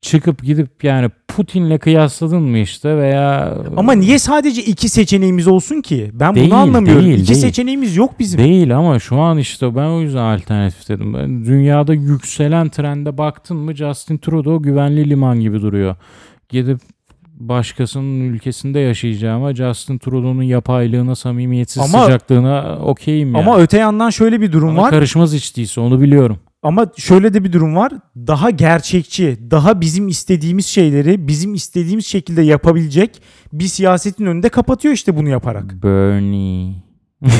[0.00, 6.10] çıkıp gidip yani Putin'le kıyasladın mı işte veya Ama niye sadece iki seçeneğimiz olsun ki?
[6.12, 7.04] Ben Değil, bunu anlamıyorum.
[7.04, 7.40] değil, iki değil.
[7.40, 8.40] seçeneğimiz yok bizim.
[8.40, 11.14] Değil ama şu an işte ben o yüzden alternatif dedim.
[11.14, 15.96] Ben dünyada yükselen trende baktın mı Justin Trudeau güvenli liman gibi duruyor.
[16.48, 16.78] Gidip
[17.48, 23.44] başkasının ülkesinde yaşayacağıma Justin Trudeau'nun yapaylığına, samimiyetsiz Ama- sıcaklığına okeyim yani.
[23.44, 24.90] Ama öte yandan şöyle bir durum Ama var.
[24.90, 26.38] karışmaz içtiyse onu biliyorum.
[26.62, 27.92] Ama şöyle de bir durum var.
[28.16, 35.16] Daha gerçekçi, daha bizim istediğimiz şeyleri bizim istediğimiz şekilde yapabilecek bir siyasetin önünde kapatıyor işte
[35.16, 35.82] bunu yaparak.
[35.82, 36.74] Bernie.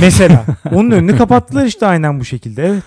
[0.01, 2.67] Mesela onun önünü kapattılar işte aynen bu şekilde.
[2.67, 2.85] Evet.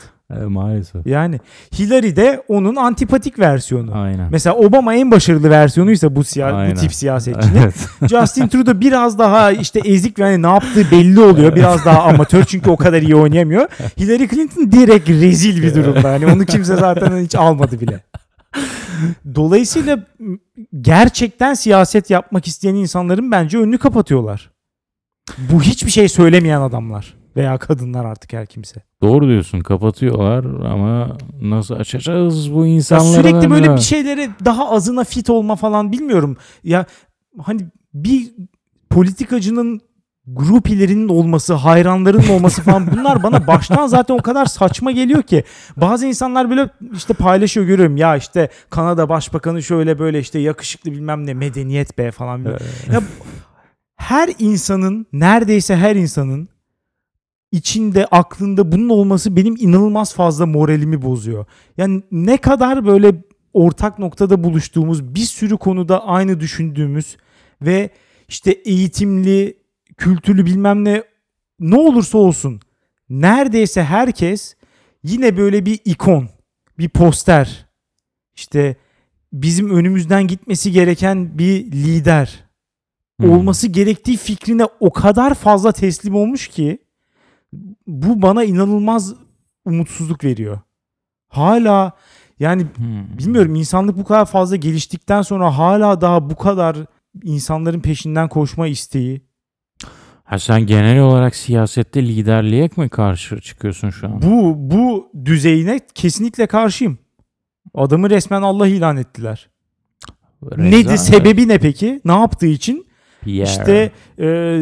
[0.47, 1.07] Maalesef.
[1.07, 1.39] Yani
[1.79, 3.91] Hillary de onun antipatik versiyonu.
[3.97, 4.27] Aynen.
[4.31, 6.75] Mesela Obama en başarılı versiyonuysa bu siya- bu Aynen.
[6.75, 7.55] tip siyasetçinin.
[7.61, 7.75] Evet.
[8.09, 11.55] Justin Trudeau biraz daha işte ezik ve hani ne yaptığı belli oluyor.
[11.55, 13.67] Biraz daha amatör çünkü o kadar iyi oynayamıyor.
[13.97, 16.11] Hillary Clinton direkt rezil bir durumda.
[16.11, 18.03] Hani onu kimse zaten hiç almadı bile.
[19.35, 19.99] Dolayısıyla
[20.81, 24.51] gerçekten siyaset yapmak isteyen insanların bence önünü kapatıyorlar.
[25.51, 28.81] Bu hiçbir şey söylemeyen adamlar veya kadınlar artık her kimse.
[29.01, 33.21] Doğru diyorsun kapatıyorlar ama nasıl açacağız bu insanları?
[33.21, 36.37] sürekli böyle bir şey şeylere daha azına fit olma falan bilmiyorum.
[36.63, 36.85] Ya
[37.41, 37.61] hani
[37.93, 38.31] bir
[38.89, 39.81] politikacının
[40.27, 45.43] grupilerinin olması, hayranlarının olması falan bunlar bana baştan zaten o kadar saçma geliyor ki.
[45.77, 47.97] Bazı insanlar böyle işte paylaşıyor görüyorum.
[47.97, 52.45] Ya işte Kanada Başbakanı şöyle böyle işte yakışıklı bilmem ne medeniyet be falan.
[52.45, 52.61] Evet.
[52.93, 53.01] Ya
[53.95, 56.49] her insanın neredeyse her insanın
[57.51, 61.45] içinde aklında bunun olması benim inanılmaz fazla moralimi bozuyor.
[61.77, 67.17] Yani ne kadar böyle ortak noktada buluştuğumuz bir sürü konuda aynı düşündüğümüz
[67.61, 67.89] ve
[68.27, 69.57] işte eğitimli,
[69.97, 71.03] kültürlü bilmem ne
[71.59, 72.59] ne olursa olsun
[73.09, 74.55] neredeyse herkes
[75.03, 76.29] yine böyle bir ikon.
[76.79, 77.65] bir poster.
[78.35, 78.75] İşte
[79.33, 82.45] bizim önümüzden gitmesi gereken bir lider
[83.19, 83.29] Hmm.
[83.29, 86.77] olması gerektiği fikrine o kadar fazla teslim olmuş ki
[87.87, 89.13] bu bana inanılmaz
[89.65, 90.59] umutsuzluk veriyor.
[91.29, 91.91] Hala
[92.39, 93.17] yani Hmm.
[93.17, 96.77] bilmiyorum insanlık bu kadar fazla geliştikten sonra hala daha bu kadar
[97.23, 99.21] insanların peşinden koşma isteği.
[100.23, 104.21] Ha sen genel olarak siyasette liderliğe mi karşı çıkıyorsun şu an?
[104.21, 106.97] Bu bu düzeyine kesinlikle karşıyım.
[107.73, 109.49] Adamı resmen Allah ilan ettiler.
[110.43, 112.01] Reza- sebebi ne peki?
[112.05, 112.87] Ne yaptığı için?
[113.21, 113.43] Pierre.
[113.49, 114.59] İşte e,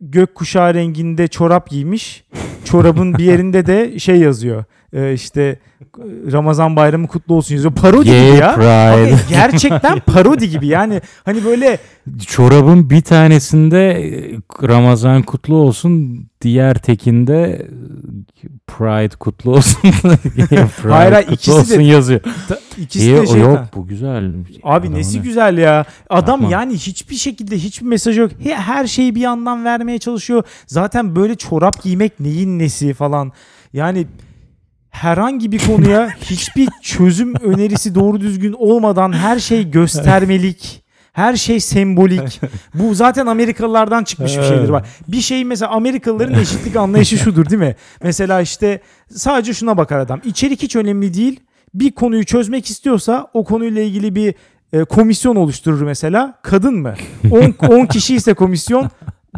[0.00, 2.24] gökkuşağı renginde çorap giymiş.
[2.66, 4.64] Çorabın bir yerinde de şey yazıyor.
[4.92, 5.58] E, işte
[6.32, 7.74] Ramazan bayramı kutlu olsun yazıyor.
[7.74, 8.54] Parodi Gay gibi ya.
[8.54, 9.14] pride.
[9.14, 10.66] Abi gerçekten parodi gibi.
[10.66, 11.78] Yani hani böyle
[12.26, 14.32] Çorabın bir tanesinde e,
[14.68, 17.66] Ramazan kutlu olsun, diğer tekinde
[18.66, 19.80] Pride kutlu olsun.
[20.82, 22.20] Pride Hayır, hayır, kutlu de- olsun yazıyor.
[22.48, 23.40] ta- ikisi İyi, de şey.
[23.40, 24.32] yok bu güzel.
[24.62, 25.84] Abi nesi ne- güzel ya.
[26.10, 26.52] Adam Yapma.
[26.56, 28.30] yani hiçbir şekilde hiçbir mesaj yok.
[28.42, 30.42] He- Her şeyi bir yandan vermeye çalışıyor.
[30.66, 33.32] Zaten böyle çorap giymek neyin nesi falan.
[33.72, 34.06] Yani
[35.02, 40.82] herhangi bir konuya hiçbir çözüm önerisi doğru düzgün olmadan her şey göstermelik.
[41.12, 42.40] Her şey sembolik.
[42.74, 44.72] Bu zaten Amerikalılardan çıkmış bir şeydir.
[44.72, 47.76] Bak bir şey mesela Amerikalıların eşitlik anlayışı şudur değil mi?
[48.02, 48.80] Mesela işte
[49.14, 50.20] sadece şuna bakar adam.
[50.24, 51.40] İçerik hiç önemli değil.
[51.74, 54.34] Bir konuyu çözmek istiyorsa o konuyla ilgili bir
[54.72, 56.38] e, komisyon oluşturur mesela.
[56.42, 56.94] Kadın mı?
[57.68, 58.90] 10 kişi ise komisyon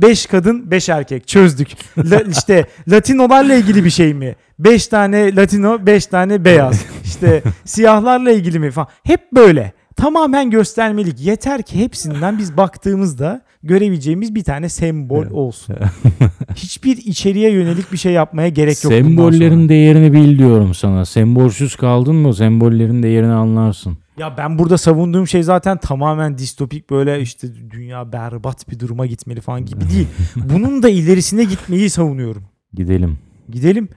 [0.02, 1.68] 5 kadın 5 erkek çözdük.
[1.98, 4.36] La, işte Latinolarla ilgili bir şey mi?
[4.58, 6.84] 5 tane Latino 5 tane beyaz.
[7.04, 8.88] İşte siyahlarla ilgili mi falan.
[9.04, 9.72] Hep böyle.
[9.98, 11.20] Tamamen göstermelik.
[11.20, 15.76] Yeter ki hepsinden biz baktığımızda görebileceğimiz bir tane sembol olsun.
[16.54, 18.92] Hiçbir içeriye yönelik bir şey yapmaya gerek yok.
[18.92, 21.04] Sembollerin değerini bil diyorum sana.
[21.04, 23.98] Sembolsüz kaldın mı sembollerin değerini anlarsın.
[24.18, 29.40] Ya ben burada savunduğum şey zaten tamamen distopik böyle işte dünya berbat bir duruma gitmeli
[29.40, 30.06] falan gibi değil.
[30.36, 32.42] Bunun da ilerisine gitmeyi savunuyorum.
[32.74, 33.18] Gidelim.
[33.48, 33.88] Gidelim.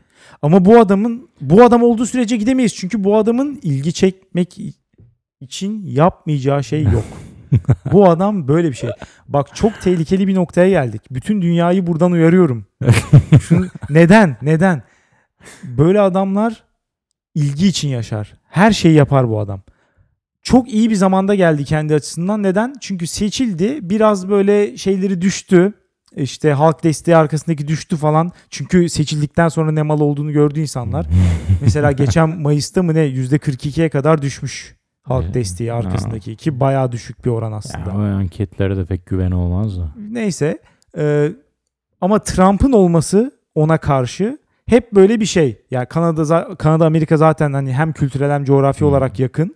[0.41, 2.75] Ama bu adamın bu adam olduğu sürece gidemeyiz.
[2.75, 4.57] Çünkü bu adamın ilgi çekmek
[5.41, 7.03] için yapmayacağı şey yok.
[7.91, 8.89] bu adam böyle bir şey.
[9.27, 11.01] Bak çok tehlikeli bir noktaya geldik.
[11.11, 12.65] Bütün dünyayı buradan uyarıyorum.
[13.41, 14.37] Şunu, neden?
[14.41, 14.83] Neden?
[15.63, 16.63] Böyle adamlar
[17.35, 18.33] ilgi için yaşar.
[18.49, 19.61] Her şeyi yapar bu adam.
[20.43, 22.43] Çok iyi bir zamanda geldi kendi açısından.
[22.43, 22.73] Neden?
[22.81, 23.89] Çünkü seçildi.
[23.89, 25.73] Biraz böyle şeyleri düştü.
[26.15, 28.31] İşte halk desteği arkasındaki düştü falan.
[28.49, 31.05] Çünkü seçildikten sonra ne mal olduğunu gördü insanlar.
[31.61, 35.33] Mesela geçen Mayıs'ta mı ne %42'ye kadar düşmüş halk Evet.
[35.33, 37.91] desteği arkasındaki ki bayağı düşük bir oran Ya, aslında.
[37.95, 39.91] o anketlere de pek güven olmaz da.
[40.11, 40.57] Neyse
[40.97, 41.31] e,
[42.01, 45.61] ama Trump'ın olması ona karşı hep böyle bir şey.
[45.71, 49.55] Yani Kanada Kanada Amerika zaten hani hem kültürel hem coğrafi olarak yakın.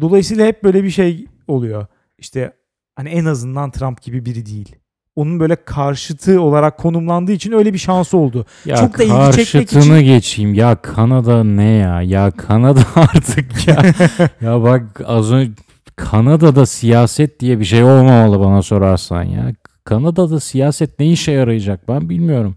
[0.00, 1.86] Dolayısıyla hep böyle bir şey oluyor.
[2.18, 2.52] İşte
[2.96, 4.76] hani en azından Trump gibi biri değil.
[5.18, 8.46] Onun böyle karşıtı olarak konumlandığı için öyle bir şansı oldu.
[8.64, 10.54] Ya Çok da ilgi çekmek karşıtını için- geçeyim.
[10.54, 12.02] Ya Kanada ne ya?
[12.02, 13.76] Ya Kanada artık ya.
[14.40, 15.50] ya bak az önce
[15.96, 19.52] Kanada'da siyaset diye bir şey olmamalı bana sorarsan ya.
[19.84, 22.56] Kanada'da siyaset ne işe yarayacak ben bilmiyorum.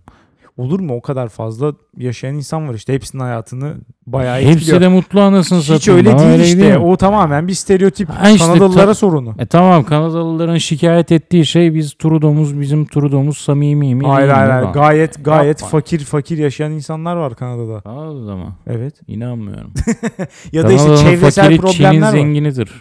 [0.61, 0.95] Olur mu?
[0.95, 2.93] O kadar fazla yaşayan insan var işte.
[2.93, 3.73] Hepsinin hayatını
[4.05, 4.81] bayağı Hepsi etkiliyor.
[4.81, 5.97] de mutlu anasını Hiç satayım.
[6.07, 6.71] öyle değil işte.
[6.71, 6.77] mi?
[6.77, 8.09] O tamamen bir stereotip.
[8.09, 9.35] Ha işte Kanadalılara ta- sorunu.
[9.39, 14.07] E tamam Kanadalıların şikayet ettiği şey biz Trudeau'muz bizim Trudeau'muz samimi mi?
[14.07, 14.67] Hayır değil hayır hayır.
[14.73, 15.79] Gayet gayet Yapma.
[15.79, 17.81] fakir fakir yaşayan insanlar var Kanada'da.
[17.81, 18.55] Kanada'da mı?
[18.67, 18.95] Evet.
[19.07, 19.73] İnanmıyorum.
[20.51, 22.11] Ya da işte çevresel fakiri Çin'in problemler var.
[22.11, 22.71] zenginidir.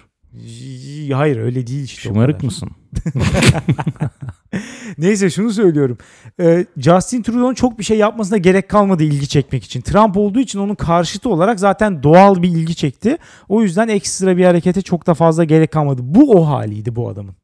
[1.14, 2.00] Hayır öyle değil işte.
[2.00, 2.70] Şımarık mısın?
[4.98, 5.98] Neyse şunu söylüyorum.
[6.40, 9.80] Ee, Justin Trudeau'nun çok bir şey yapmasına gerek kalmadı ilgi çekmek için.
[9.80, 13.16] Trump olduğu için onun karşıtı olarak zaten doğal bir ilgi çekti.
[13.48, 16.00] O yüzden ekstra bir harekete çok da fazla gerek kalmadı.
[16.04, 17.34] Bu o haliydi bu adamın.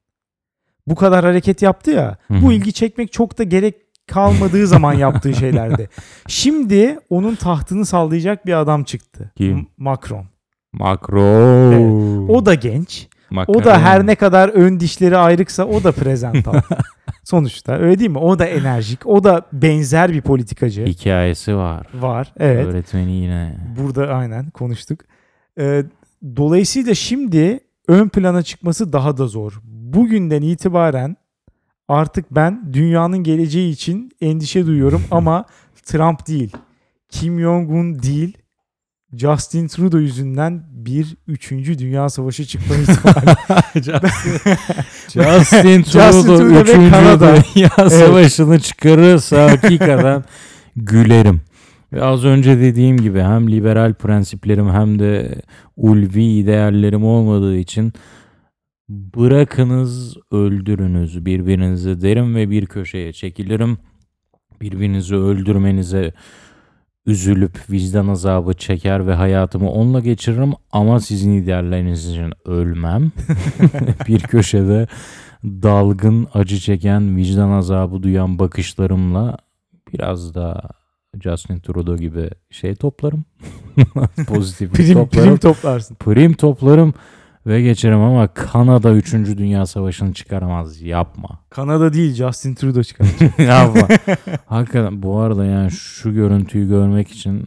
[0.87, 2.17] Bu kadar hareket yaptı ya.
[2.31, 3.75] Bu ilgi çekmek çok da gerek
[4.07, 5.89] kalmadığı zaman yaptığı şeylerdi.
[6.29, 9.33] Şimdi onun tahtını sallayacak bir adam çıktı.
[9.37, 9.67] Kim?
[9.77, 10.27] Macron.
[10.73, 12.29] Macron.
[12.29, 13.09] O da genç.
[13.31, 13.55] Macron.
[13.55, 16.61] O da her ne kadar ön dişleri ayrıksa o da prezental.
[17.25, 18.19] Sonuçta öyle değil mi?
[18.19, 19.07] O da enerjik.
[19.07, 20.85] O da benzer bir politikacı.
[20.85, 21.87] hikayesi var.
[21.95, 22.33] Var.
[22.39, 22.67] Evet.
[22.67, 23.57] Öğretmeni yine.
[23.81, 25.01] Burada aynen konuştuk.
[25.59, 25.85] Ee,
[26.37, 29.61] dolayısıyla şimdi ön plana çıkması daha da zor.
[29.65, 31.17] Bugünden itibaren
[31.89, 35.45] artık ben dünyanın geleceği için endişe duyuyorum ama
[35.85, 36.53] Trump değil,
[37.09, 38.39] Kim Jong-un değil,
[39.17, 43.37] Justin Trudeau yüzünden bir üçüncü dünya savaşı çıkma ihtimali.
[45.39, 46.71] Justin Trudeau Trudeau ve 3.
[46.91, 47.35] Kanada.
[47.55, 50.25] Dünya Savaşı'nı çıkarırsa hakikaten
[50.77, 51.41] gülerim.
[51.93, 55.43] Ve az önce dediğim gibi hem liberal prensiplerim hem de
[55.77, 57.93] ulvi değerlerim olmadığı için
[58.89, 63.79] bırakınız öldürünüz birbirinizi derim ve bir köşeye çekilirim.
[64.61, 66.13] Birbirinizi öldürmenize
[67.07, 73.13] üzülüp vicdan azabı çeker ve hayatımı onunla geçiririm ama sizin idealleriniz için ölmem.
[74.09, 74.87] bir köşede
[75.45, 79.37] dalgın, acı çeken, vicdan azabı duyan bakışlarımla
[79.93, 80.63] biraz da
[81.23, 83.25] Justin Trudeau gibi şey toplarım.
[84.29, 85.29] Pozitif Prim, toplarım.
[85.29, 85.95] prim toplarsın.
[85.95, 86.95] Prim toplarım
[87.47, 89.13] ve geçerim ama Kanada 3.
[89.13, 90.83] Dünya Savaşı'nı çıkaramaz.
[90.83, 91.41] Yapma.
[91.51, 93.07] Kanada değil Justin Trudeau çıkar.
[93.39, 93.89] Yapma.
[94.47, 97.47] Hakikaten bu arada yani şu görüntüyü görmek için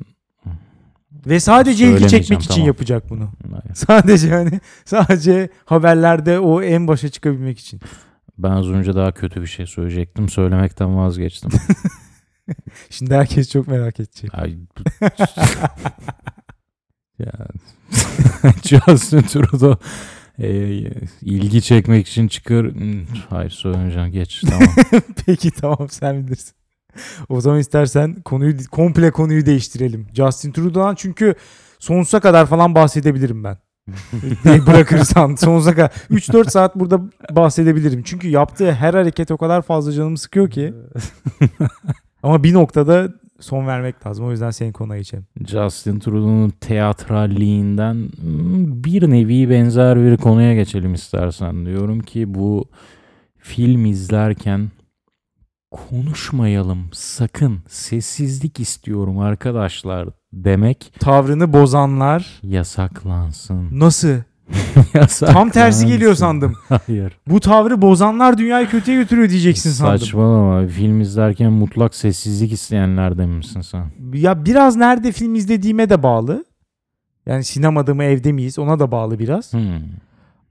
[1.26, 2.68] Ve sadece ilgi çekmek için tamam.
[2.68, 3.30] yapacak bunu.
[3.74, 7.80] Sadece hani sadece haberlerde o en başa çıkabilmek için.
[8.38, 10.30] ben az önce daha kötü bir şey söyleyecektim.
[10.30, 11.52] Söylemekten vazgeçtim.
[12.90, 14.30] Şimdi herkes çok merak edecek.
[14.34, 14.58] Ay,
[17.20, 17.32] ya.
[18.64, 19.78] Justin Trudeau
[20.40, 20.50] e,
[21.22, 22.66] ilgi çekmek için çıkar.
[22.74, 24.12] Hmm, Hayır söylemeyeceğim.
[24.12, 24.42] Geç.
[24.50, 24.68] Tamam.
[25.26, 26.54] Peki tamam sen bilirsin.
[27.30, 30.08] O zaman istersen konuyu komple konuyu değiştirelim.
[30.14, 31.36] Justin Trudeau'dan çünkü
[31.80, 33.58] sonsuza kadar falan bahsedebilirim ben.
[34.68, 38.04] Bırakırsan sonsuza kadar 3-4 saat burada bahsedebilirim.
[38.04, 40.74] Çünkü yaptığı her hareket o kadar fazla canımı sıkıyor ki.
[42.24, 44.26] Ama bir noktada son vermek lazım.
[44.26, 45.26] O yüzden senin konuya geçelim.
[45.48, 51.66] Justin Trudeau'nun teatralliğinden hmm, bir nevi benzer bir konuya geçelim istersen.
[51.66, 52.66] Diyorum ki bu
[53.38, 54.72] film izlerken
[55.72, 63.80] konuşmayalım sakın sessizlik istiyorum arkadaşlar demek Tavrını bozanlar yasaklansın.
[63.80, 64.16] nasıl?
[64.94, 65.26] yasaklansın.
[65.26, 66.56] Tam tersi geliyor sandım.
[66.88, 67.18] Hayır.
[67.28, 70.00] Bu tavrı bozanlar dünyayı kötüye götürüyor diyeceksin sandım.
[70.00, 70.68] Saçmalama.
[70.68, 73.86] Film izlerken mutlak sessizlik isteyenlerden misin sen?
[74.14, 76.46] Ya biraz nerede film izlediğime de bağlı.
[77.26, 79.54] Yani sinemada mı evde miyiz ona da bağlı biraz.
[79.54, 79.82] Hmm.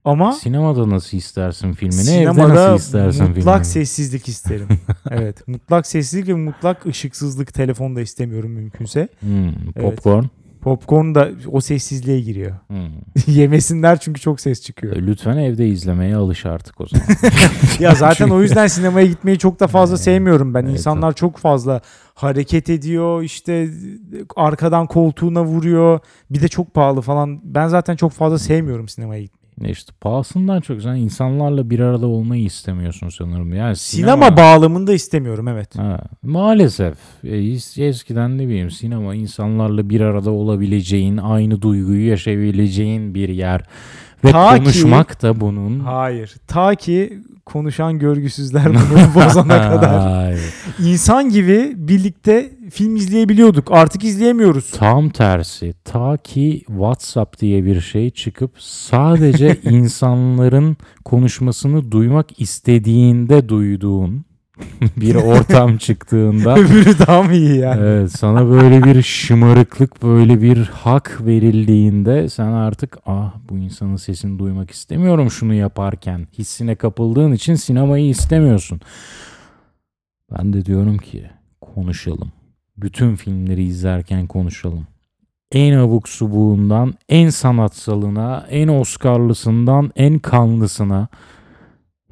[0.04, 2.00] Ama Sinemada nasıl istersin filmini?
[2.00, 3.64] Evde sinemada nasıl istersin mutlak filmini?
[3.64, 4.68] sessizlik isterim.
[5.10, 9.08] evet mutlak sessizlik ve mutlak ışıksızlık telefonda istemiyorum mümkünse.
[9.20, 10.24] Hmm, popcorn.
[10.68, 12.52] Popcorn da o sessizliğe giriyor.
[12.66, 12.88] Hmm.
[13.34, 14.96] Yemesinler çünkü çok ses çıkıyor.
[14.96, 17.06] Lütfen evde izlemeye alış artık o zaman.
[17.80, 20.04] ya zaten o yüzden sinemaya gitmeyi çok da fazla Evet.
[20.04, 20.62] sevmiyorum ben.
[20.62, 21.80] Evet, İnsanlar çok fazla
[22.14, 23.70] hareket ediyor işte
[24.36, 26.00] arkadan koltuğuna vuruyor.
[26.30, 27.40] Bir de çok pahalı falan.
[27.44, 29.37] Ben zaten çok fazla sevmiyorum sinemaya gitmeyi.
[29.60, 33.54] Ne işte pahasından çok sen insanlarla bir arada olmayı istemiyorsun sanırım.
[33.54, 35.78] Yani Sinema, bağlamında istemiyorum evet.
[35.78, 36.94] Ha, maalesef
[37.24, 43.60] es- eskiden ne bileyim sinema insanlarla bir arada olabileceğin, aynı duyguyu yaşayabileceğin bir yer.
[44.24, 46.34] Ve Ta ki- konuşmak da bunun Hayır.
[46.46, 50.34] Ta ki konuşan görgüsüzler bunu bozana kadar.
[50.84, 53.72] İnsan gibi birlikte film izleyebiliyorduk.
[53.72, 54.70] Artık izleyemiyoruz.
[54.70, 55.74] Tam tersi.
[55.84, 64.24] Ta ki WhatsApp diye bir şey çıkıp sadece insanların konuşmasını duymak istediğinde duyduğun
[64.96, 67.80] bir ortam çıktığında Öbürü daha mı iyi yani?
[67.80, 74.38] evet, sana böyle bir şımarıklık, böyle bir hak verildiğinde sen artık ah bu insanın sesini
[74.38, 78.80] duymak istemiyorum şunu yaparken hissine kapıldığın için sinemayı istemiyorsun.
[80.30, 82.32] Ben de diyorum ki konuşalım.
[82.78, 84.86] Bütün filmleri izlerken konuşalım.
[85.52, 91.08] En abuk subuğundan, en sanatsalına, en Oscar'lısından, en kanlısına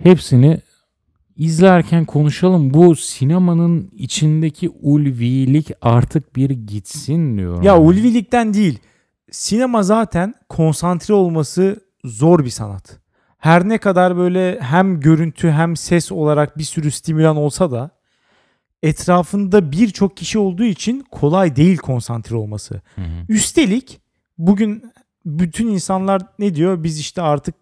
[0.02, 0.60] hepsini
[1.36, 2.74] izlerken konuşalım.
[2.74, 7.62] Bu sinemanın içindeki ulvilik artık bir gitsin diyorum.
[7.62, 8.78] Ya ulvilikten değil.
[9.30, 12.98] Sinema zaten konsantre olması zor bir sanat.
[13.38, 17.90] Her ne kadar böyle hem görüntü hem ses olarak bir sürü stimülan olsa da
[18.82, 22.74] etrafında birçok kişi olduğu için kolay değil konsantre olması.
[22.94, 23.24] Hı hı.
[23.28, 24.00] Üstelik
[24.38, 24.92] bugün
[25.24, 26.82] bütün insanlar ne diyor?
[26.82, 27.54] Biz işte artık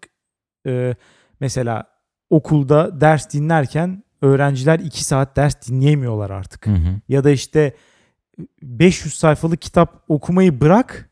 [0.67, 0.95] e,
[1.39, 1.83] mesela
[2.29, 6.67] okulda ders dinlerken öğrenciler 2 saat ders dinleyemiyorlar artık.
[6.67, 7.01] Hı hı.
[7.07, 7.75] Ya da işte
[8.61, 11.09] 500 sayfalık kitap okumayı bırak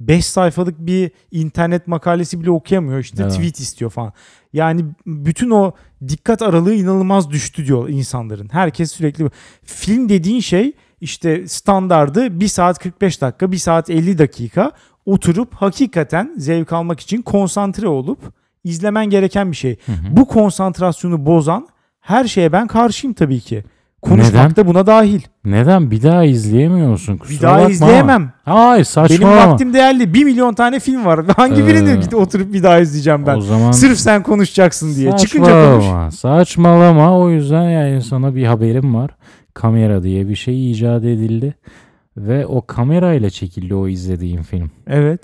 [0.00, 2.98] 5 sayfalık bir internet makalesi bile okuyamıyor.
[2.98, 3.32] İşte Evet.
[3.32, 4.12] tweet istiyor falan.
[4.52, 5.72] Yani bütün o
[6.08, 8.48] dikkat aralığı inanılmaz düştü diyor insanların.
[8.52, 9.30] Herkes sürekli
[9.64, 14.72] film dediğin şey işte standardı 1 saat 45 dakika, 1 saat 50 dakika
[15.06, 18.18] oturup hakikaten zevk almak için konsantre olup
[18.64, 19.76] izlemen gereken bir şey.
[19.86, 20.16] Hı hı.
[20.16, 21.68] Bu konsantrasyonu bozan
[22.00, 23.64] her şeye ben karşıyım tabii ki.
[24.08, 24.56] Konuşmak Neden?
[24.56, 25.20] da buna dahil.
[25.44, 25.90] Neden?
[25.90, 27.16] Bir daha izleyemiyorsun.
[27.16, 27.70] Kusura Bir daha bakma.
[27.70, 28.32] izleyemem.
[28.44, 29.52] Hayır Benim saçmalama.
[29.52, 30.14] vaktim değerli.
[30.14, 31.20] 1 milyon tane film var.
[31.36, 33.36] Hangi Ee, birini git oturup bir daha izleyeceğim ben?
[33.36, 35.16] O zaman Sırf sen konuşacaksın diye.
[35.16, 35.84] Çıkınca konuş.
[35.84, 36.10] Saçmalama.
[36.10, 37.18] Saçmalama.
[37.18, 39.10] O yüzden yani sana bir haberim var.
[39.54, 41.54] Kamera diye bir şey icat edildi.
[42.16, 44.70] Ve o kamerayla çekildi o izlediğim film.
[44.86, 45.20] Evet.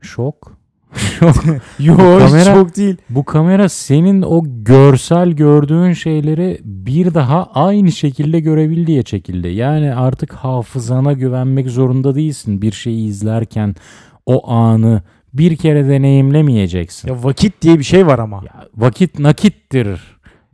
[0.00, 0.52] Şok.
[0.96, 1.34] Şok.
[1.78, 2.96] Yo kamera- çok değil.
[3.10, 9.48] Bu kamera senin o görsel gördüğün şeyleri bir daha aynı şekilde görebil diye çekildi.
[9.48, 12.62] Yani artık hafızana güvenmek zorunda değilsin.
[12.62, 13.74] Bir şeyi izlerken
[14.26, 15.02] o anı
[15.34, 17.08] bir kere deneyimlemeyeceksin.
[17.08, 18.36] Ya vakit diye bir şey var ama.
[18.36, 20.00] Ya vakit nakittir.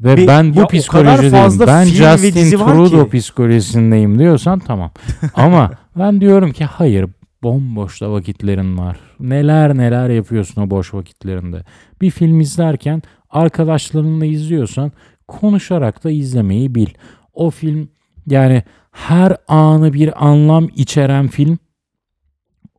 [0.01, 1.61] Ve Ve ben bu psikolojideyim.
[1.67, 4.91] Ben Justin Trudeau psikolojisindeyim diyorsan tamam.
[5.35, 7.07] Ama ben diyorum ki hayır
[7.43, 8.97] bomboş da vakitlerin var.
[9.21, 11.65] Neler neler yapıyorsun o boş vakitlerinde.
[12.01, 14.93] Bir film izlerken arkadaşlarınla izliyorsan
[15.29, 16.89] konuşarak da izlemeyi bil.
[17.33, 17.89] O film
[18.27, 18.63] yani
[18.93, 21.59] her anı bir anlam içeren film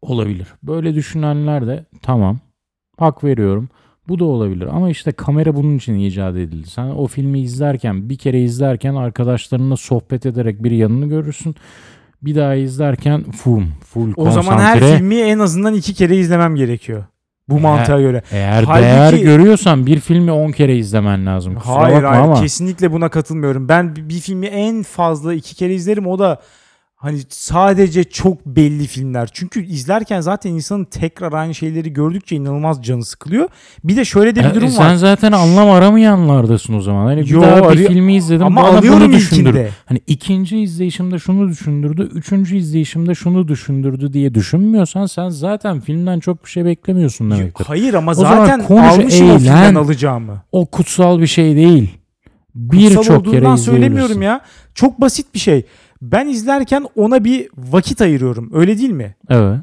[0.02, 0.48] olabilir.
[0.64, 2.40] Böyle düşünenler de tamam
[2.98, 3.70] hak veriyorum.
[4.08, 6.70] Bu da olabilir ama işte kamera bunun için icat edildi.
[6.70, 11.56] Sen o filmi izlerken bir kere izlerken arkadaşlarınla sohbet ederek bir yanını görürsün.
[12.22, 13.64] Bir daha izlerken full,
[13.94, 17.04] full O zaman her filmi en azından iki kere izlemem gerekiyor.
[17.50, 18.24] Bu mantığa göre.
[18.32, 21.56] Eğer Halbuki- değer görüyorsan bir filmi 10 kere izlemen lazım.
[21.56, 22.42] Kusura Hayır hayır ama.
[22.42, 23.70] kesinlikle buna katılmıyorum.
[23.70, 26.42] Ben bir filmi en fazla iki kere izlerim o da
[27.02, 29.30] hani sadece çok belli filmler.
[29.34, 33.50] Çünkü izlerken zaten insanın tekrar aynı şeyleri gördükçe inanılmaz canı sıkılıyor.
[33.84, 34.96] Bir de şöyle de bir E, durum sen var.
[34.96, 37.06] zaten anlam aramayanlardasın o zaman.
[37.06, 39.42] Hani bir Yo, daha bir arıyor- filmi izledim Ama bana alıyorum bunu düşündür.
[39.50, 39.70] ilkinde.
[39.86, 46.46] Hani ikinci izleyişimde şunu düşündürdü, üçüncü izleyişimde şunu düşündürdü diye düşünmüyorsan sen zaten filmden çok
[46.46, 47.66] bir şey beklemiyorsun demektir.
[47.66, 49.76] Hayır ama zaman zaten konuş, almışım o filmden eğlen.
[49.76, 50.42] alacağımı.
[50.52, 51.90] O kutsal bir şey değil.
[52.56, 54.22] Birçok kere olduğundan söylemiyorum izleyebilirsin.
[54.22, 54.42] ya.
[54.76, 55.66] Çok basit bir şey.
[56.02, 58.50] Ben izlerken ona bir vakit ayırıyorum.
[58.54, 59.16] Öyle değil mi?
[59.30, 59.58] Evet.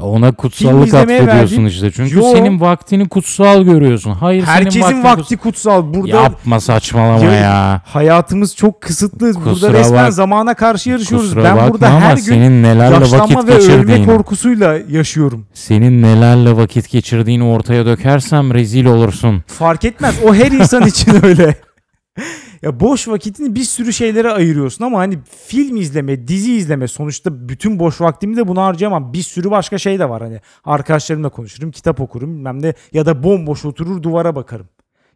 [0.00, 1.26] Ona kutsallık atfediyorsun
[1.56, 1.90] verdiğin- işte.
[1.90, 2.22] Çünkü Yo.
[2.32, 4.10] senin vaktini kutsal görüyorsun.
[4.12, 5.94] Hayır senin Herkesin vaktin vakti kutsal.
[5.94, 7.82] Burada Yapma saçmalama Ya- ya.
[7.84, 9.32] hayatımız çok kısıtlı.
[9.34, 11.26] Kusura burada resmen bak- zamana karşı yarışıyoruz.
[11.28, 15.46] Kusura ben burada her gün senin nelerle yaşlanma vakit ve ölme geçirdiğini, korkusuyla yaşıyorum.
[15.54, 19.44] senin nelerle vakit geçirdiğini ortaya dökersem rezil olursun.
[19.46, 20.14] Fark etmez.
[20.28, 21.54] O her insan için öyle.
[22.62, 27.78] Ya boş vakitini bir sürü şeylere ayırıyorsun ama hani film izleme, dizi izleme sonuçta bütün
[27.78, 29.12] boş vaktimi de buna harcayamam.
[29.12, 30.40] Bir sürü başka şey de var hani.
[30.64, 34.68] Arkadaşlarımla konuşurum, kitap okurum bilmem ne ya da bomboş oturur duvara bakarım.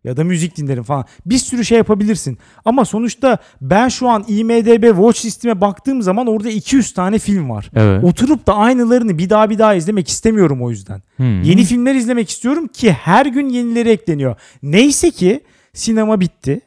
[0.04, 1.04] Ya da müzik dinlerim falan.
[1.26, 2.38] Bir sürü şey yapabilirsin.
[2.64, 7.70] Ama sonuçta ben şu an IMDB Watch listeme baktığım zaman orada 200 tane film var.
[7.74, 8.04] Evet.
[8.04, 11.02] Oturup da aynılarını bir daha bir daha izlemek istemiyorum o yüzden.
[11.16, 11.42] Hmm.
[11.42, 14.36] Yeni filmler izlemek istiyorum ki her gün yenileri ekleniyor.
[14.62, 15.40] Neyse ki
[15.74, 16.60] sinema bitti.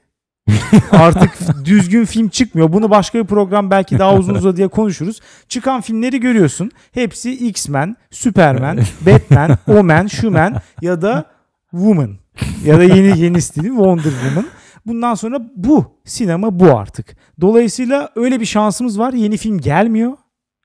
[0.91, 1.31] Artık
[1.65, 2.73] düzgün film çıkmıyor.
[2.73, 5.19] Bunu başka bir program belki daha uzun uzadıya konuşuruz.
[5.47, 6.71] Çıkan filmleri görüyorsun.
[6.91, 11.25] Hepsi X-Men, Superman, Batman, Omen, Schumann ya da
[11.71, 12.17] Woman.
[12.65, 14.45] Ya da yeni yeni stili Wonder Woman.
[14.85, 15.99] Bundan sonra bu.
[16.05, 17.17] Sinema bu artık.
[17.41, 19.13] Dolayısıyla öyle bir şansımız var.
[19.13, 20.13] Yeni film gelmiyor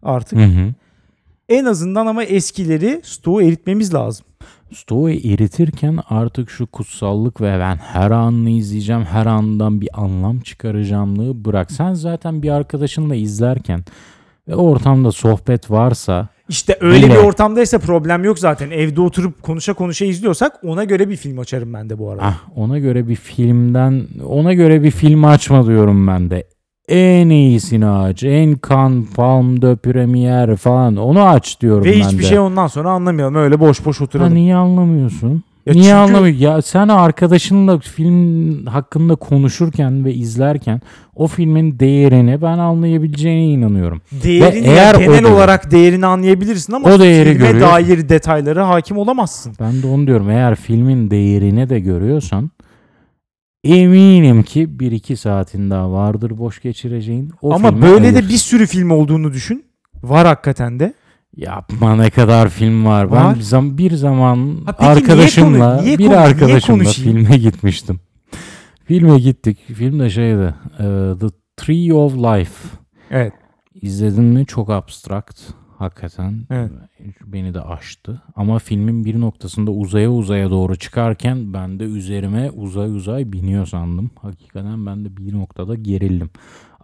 [0.03, 0.39] artık.
[0.39, 0.75] Hı hı.
[1.49, 4.27] En azından ama eskileri stoğu eritmemiz lazım.
[4.75, 11.45] Stoğu eritirken artık şu kutsallık ve ben her anını izleyeceğim, her andan bir anlam çıkaracağımlığı
[11.45, 11.73] bırak.
[11.73, 13.85] Sen zaten bir arkadaşınla izlerken
[14.49, 17.15] ve ortamda sohbet varsa İşte öyle Bile.
[17.15, 18.71] bir ortamdaysa problem yok zaten.
[18.71, 22.23] Evde oturup konuşa konuşa izliyorsak ona göre bir film açarım ben de bu arada.
[22.25, 26.45] ah, ona göre bir filmden ona göre bir film açma diyorum ben de.
[26.89, 28.25] En iyisini aç.
[28.25, 32.27] En kan, palm de premier falan onu aç diyorum Ve ben hiçbir de.
[32.27, 33.35] şey ondan sonra anlamayalım.
[33.35, 34.35] Öyle boş boş Ha, oturalım.
[34.35, 35.43] niye anlamıyorsun?
[35.67, 36.43] Ya niye çünkü- anlamıyorsun?
[36.43, 40.81] Ya sen arkadaşınla film hakkında konuşurken ve izlerken
[41.17, 44.01] o filmin değerini ben anlayabileceğine inanıyorum.
[44.25, 47.75] Değerini Ve eğer o genel değer- olarak değerini anlayabilirsin ama O değeri filme görüyorsun.
[47.75, 49.53] dair detaylara hakim olamazsın.
[49.61, 50.31] Ben de onu diyorum.
[50.31, 52.51] Eğer filmin değerini de görüyorsan
[53.65, 57.31] eminim ki bir iki saatin daha vardır boş geçireceğin.
[57.43, 58.15] O ama böyle ayır.
[58.15, 59.65] de bir sürü film olduğunu düşün.
[60.03, 60.95] Var hakikaten de.
[61.37, 63.05] Yapma ne kadar film var.
[63.05, 63.25] Var.
[63.29, 66.85] Ben bir zam- bir zaman Ha peki niye arkadaşımla konu- niye bir konu- niye arkadaşımla
[66.85, 67.19] konuşayım?
[67.19, 68.01] filme gitmiştim.
[68.85, 69.59] Filme gittik.
[69.75, 70.55] Film de şeydi.
[70.79, 70.85] e,
[71.21, 72.69] The Tree of Life.
[73.11, 73.33] Evet.
[73.75, 74.47] İzledin mi?
[74.47, 75.41] Çok abstrakt.
[75.85, 76.47] Hakikaten.
[76.51, 76.71] Evet.
[77.27, 78.23] Beni de aştı.
[78.37, 84.11] Ama filmin bir noktasında uzaya uzaya doğru çıkarken ben de üzerime uzay uzay biniyor sandım.
[84.23, 86.31] Hakikaten ben de bir noktada gerildim.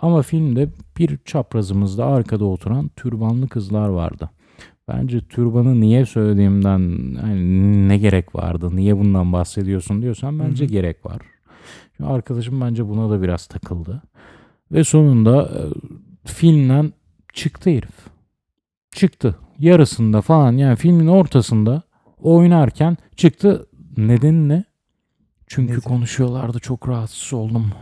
[0.01, 4.31] Ama filmde bir çaprazımızda arkada oturan türbanlı kızlar vardı.
[4.89, 10.73] Bence türbanı niye söylediğimden hani ne gerek vardı, niye bundan bahsediyorsun diyorsan bence Hı hı.
[10.73, 11.23] gerek var.
[11.97, 14.03] Çünkü arkadaşım bence buna da biraz takıldı.
[14.73, 15.61] Ve sonunda e,
[16.25, 16.93] filmden
[17.33, 18.00] çıktı herif.
[18.93, 19.39] Çıktı.
[19.59, 21.83] Yarısında falan yani filmin ortasında
[22.19, 23.67] oynarken çıktı.
[23.97, 24.65] Nedeni ne?
[25.47, 25.83] Çünkü Nedir?
[25.83, 27.73] konuşuyorlardı çok rahatsız oldum.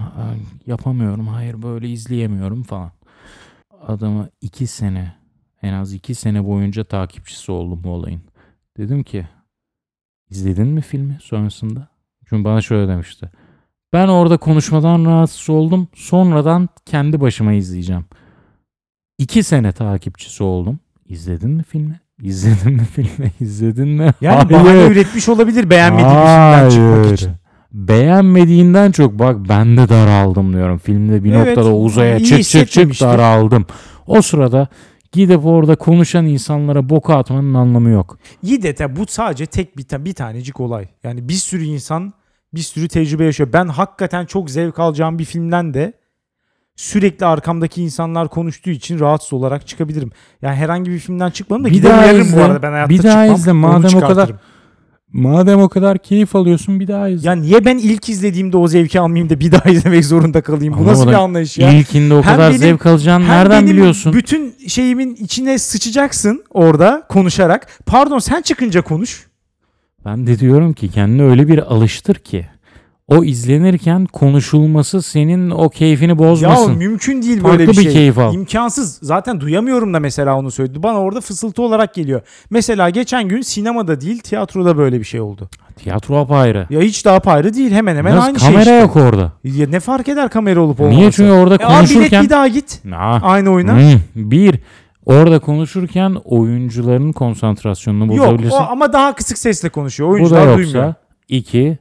[0.66, 2.92] Yapamıyorum hayır böyle izleyemiyorum falan.
[3.86, 5.14] adamı iki sene
[5.62, 8.22] en az iki sene boyunca takipçisi oldum bu olayın.
[8.76, 9.26] Dedim ki
[10.30, 11.88] izledin mi filmi sonrasında?
[12.28, 13.30] Çünkü bana şöyle demişti.
[13.92, 15.88] Ben orada konuşmadan rahatsız oldum.
[15.94, 18.04] Sonradan kendi başıma izleyeceğim.
[19.18, 20.80] İki sene takipçisi oldum.
[21.08, 22.00] İzledin mi filmi?
[22.22, 23.32] İzledin mi filmi?
[23.40, 24.10] İzledin mi?
[24.20, 27.14] Yani bahane üretmiş olabilir beğenmediği filmden çıkmak Hayır.
[27.14, 27.30] için.
[27.72, 30.78] Beğenmediğinden çok bak ben de daraldım diyorum.
[30.78, 33.66] Filmde bir Evet, noktada uzaya çık çık çık daraldım.
[34.06, 34.68] O sırada
[35.12, 38.18] gidip orada konuşan insanlara boka atmanın anlamı yok.
[38.42, 40.88] İyi de bu sadece tek bir, ta- bir tanecik olay.
[41.04, 42.12] Yani bir sürü insan
[42.54, 43.52] bir sürü tecrübe yaşıyor.
[43.52, 45.92] Ben hakikaten çok zevk alacağım bir filmden de
[46.82, 50.10] sürekli arkamdaki insanlar konuştuğu için rahatsız olarak çıkabilirim.
[50.42, 53.36] Yani herhangi bir filmden çıkmadım da Bir giderim bu arada ben hayatta Bir daha çıkmam.
[53.36, 53.52] izle.
[53.52, 54.32] Madem o kadar-.
[55.12, 57.28] Madem o kadar keyif alıyorsun bir daha izle.
[57.28, 60.74] Ya niye ben ilk izlediğimde o zevki almayayım da bir daha izlemek zorunda kalayım?
[60.78, 61.24] Bu nasıl bir Anlamadım.
[61.24, 61.70] anlayış ya?
[61.72, 64.12] İlkinde o Hem kadar benim- zevk alacağını nereden benim biliyorsun?
[64.12, 67.66] Bütün şeyimin içine sıçacaksın orada konuşarak.
[67.86, 69.26] Pardon sen çıkınca konuş.
[70.04, 72.46] Ben de diyorum ki kendine öyle bir alıştır ki
[73.08, 76.76] o izlenirken konuşulması senin o keyfini Ya bozmasın.
[76.76, 77.92] mümkün değil Farklı böyle bir bir şey.
[77.92, 78.34] keyif al.
[78.34, 78.98] İmkansız.
[79.02, 80.82] Zaten duyamıyorum da mesela onu söyledi.
[80.82, 82.20] Bana orada fısıltı olarak geliyor.
[82.50, 85.48] Mesela geçen gün sinemada değil tiyatroda böyle bir şey oldu.
[85.76, 86.66] Tiyatro apayrı.
[86.70, 87.70] Ya hiç daha payrı değil.
[87.72, 88.80] Hemen hemen Biraz aynı kamera şey işte.
[88.86, 89.32] yok orada.
[89.44, 91.00] Ya ne fark eder kamera olup olmaması?
[91.00, 91.12] Niye?
[91.12, 92.24] Çünkü orada E, abi bilet konuşurken...
[92.24, 92.82] bir daha git.
[92.94, 93.72] Ah, Aynı oyuna.
[93.74, 94.00] hmm,
[94.30, 94.58] bir,
[95.06, 98.56] orada konuşurken oyuncuların konsantrasyonunu Yok bozabilirsin.
[98.56, 100.08] o, ama daha kısık sesle konuşuyor.
[100.08, 100.94] Bu da Oyuncular yoksa duymuyor.
[101.28, 101.78] iki,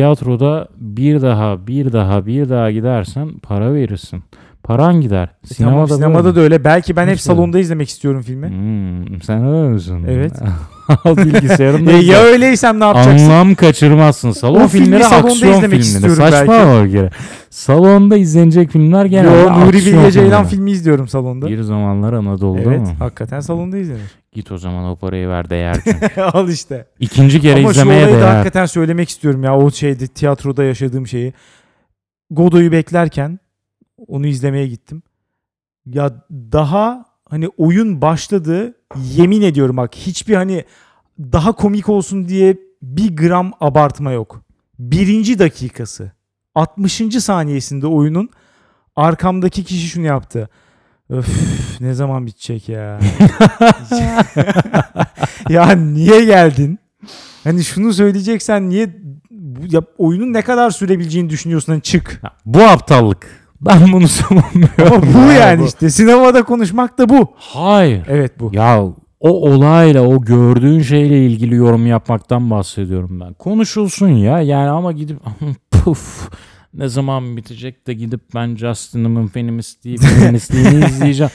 [0.00, 4.22] tiyatroda bir daha, bir daha, bir daha gidersen para verirsin.
[4.62, 5.28] Paran gider.
[5.44, 6.36] E Sinemada, tamam, sinemada böyle.
[6.36, 6.64] da öyle.
[6.64, 7.32] Belki ben hep Nasıl?
[7.32, 8.48] salonda izlemek istiyorum filmi.
[8.48, 10.04] Hmm, sen öyle misin?
[10.08, 10.32] Evet.
[11.04, 13.30] Al bilgisayarında E, ya öyleysem ne yapacaksın?
[13.30, 14.30] Anlam kaçırmazsın.
[14.30, 15.80] Salon O filmi filmleri salonda aksiyon izlemek filmleri.
[15.80, 17.10] istiyorum Saçma bir kere.
[17.50, 21.46] Salonda izlenecek filmler genelde Yo, Nuri Bilge Ceylan filmi izliyorum salonda.
[21.46, 22.88] Bir zamanlar Anadolu'da Evet, mı?
[22.98, 24.00] hakikaten salonda izlenir.
[24.36, 26.20] Git o zaman o parayı ver değer çünkü.
[26.22, 26.86] Al işte.
[27.00, 28.34] İkinci kere Ama şu izlemeye olayı da değer.
[28.34, 29.56] hakikaten söylemek istiyorum ya.
[29.58, 31.32] O şeyde tiyatroda yaşadığım şeyi.
[32.30, 33.38] Godoy'u beklerken
[34.06, 35.02] onu izlemeye gittim.
[35.86, 38.74] Ya daha hani oyun başladı.
[38.96, 40.64] Yemin ediyorum bak hiçbir hani
[41.18, 44.42] daha komik olsun diye bir gram abartma yok.
[44.78, 46.12] Birinci dakikası
[46.54, 46.94] 60.
[47.20, 48.28] saniyesinde oyunun
[48.96, 50.48] arkamdaki kişi şunu yaptı.
[51.08, 51.26] Öf
[51.80, 53.00] ne zaman bitecek ya.
[55.48, 56.78] ya niye geldin?
[57.44, 58.96] Hani şunu söyleyeceksen niye
[59.30, 62.22] bu, ya, oyunun ne kadar sürebileceğini düşünüyorsun hani çık.
[62.46, 63.26] Bu aptallık.
[63.60, 64.86] Ben bunu savunmuyorum.
[64.92, 67.32] Ama bu Ya, yani bu- işte sinemada konuşmak da bu.
[67.36, 68.04] Hayır.
[68.08, 68.50] Evet bu.
[68.54, 68.82] Ya
[69.20, 73.32] o olayla o gördüğün şeyle ilgili yorum yapmaktan bahsediyorum ben.
[73.34, 75.18] Konuşulsun ya yani ama gidip
[75.70, 76.28] puf
[76.74, 81.30] ne zaman bitecek de gidip ben Justin'ımın feministliği feministliğini izleyeceğim.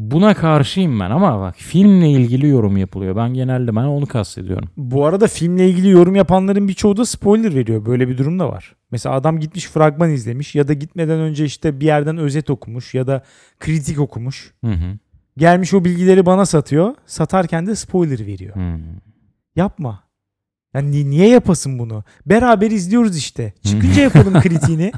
[0.00, 3.16] Buna karşıyım ben ama bak filmle ilgili yorum yapılıyor.
[3.16, 4.68] Ben genelde ben onu kastediyorum.
[4.76, 7.86] Bu arada filmle ilgili yorum yapanların birçoğu da spoiler veriyor.
[7.86, 8.76] Böyle bir durum da var.
[8.90, 13.06] Mesela adam gitmiş fragman izlemiş ya da gitmeden önce işte bir yerden özet okumuş ya
[13.06, 13.22] da
[13.58, 14.52] kritik okumuş.
[14.64, 14.98] Hı hı.
[15.36, 16.94] Gelmiş o bilgileri bana satıyor.
[17.06, 18.56] Satarken de spoiler veriyor.
[18.56, 18.78] Hı.
[19.56, 20.00] Yapma.
[20.74, 22.04] Yani ni- niye yapasın bunu?
[22.26, 23.52] Beraber izliyoruz işte.
[23.66, 24.92] Çıkınca yapalım kritiğini.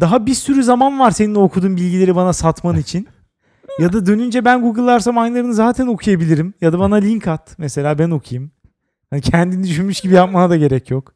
[0.00, 3.08] Daha bir sürü zaman var senin okuduğun bilgileri bana satman için.
[3.78, 6.54] Ya da dönünce ben Google'larsam aynılarını zaten okuyabilirim.
[6.60, 7.54] Ya da bana link at.
[7.58, 8.50] Mesela ben okuyayım.
[9.10, 11.12] Hani kendini düşünmüş gibi yapmana da gerek yok.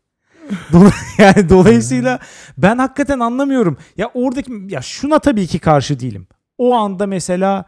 [1.19, 2.19] Yani dolayısıyla
[2.59, 3.77] ben hakikaten anlamıyorum.
[3.97, 6.27] Ya oradaki ya şuna tabii ki karşı değilim.
[6.59, 7.65] O anda mesela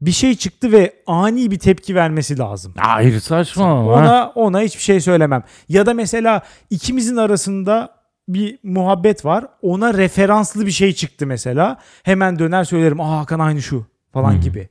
[0.00, 2.74] bir şey çıktı ve ani bir tepki vermesi lazım.
[2.78, 3.86] Hayır saçma.
[3.86, 5.42] Ona ona hiçbir şey söylemem.
[5.68, 7.90] Ya da mesela ikimizin arasında
[8.28, 9.46] bir muhabbet var.
[9.62, 11.78] Ona referanslı bir şey çıktı mesela.
[12.02, 13.00] Hemen döner söylerim.
[13.00, 14.40] Aa Hakan aynı şu falan Hı hı.
[14.40, 14.68] gibi.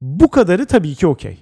[0.00, 1.38] Bu kadarı tabii ki okey.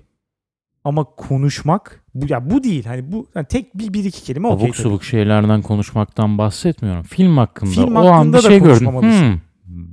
[0.85, 2.85] Ama konuşmak bu ya bu değil.
[2.85, 4.67] Hani bu yani tek bir bir iki kelime okey.
[4.67, 4.83] Abuk tabii.
[4.83, 7.03] subuk şeylerden konuşmaktan bahsetmiyorum.
[7.03, 7.71] Film hakkında.
[7.71, 9.01] Film o an hakkında bir da şey gördüm.
[9.03, 9.39] Hmm,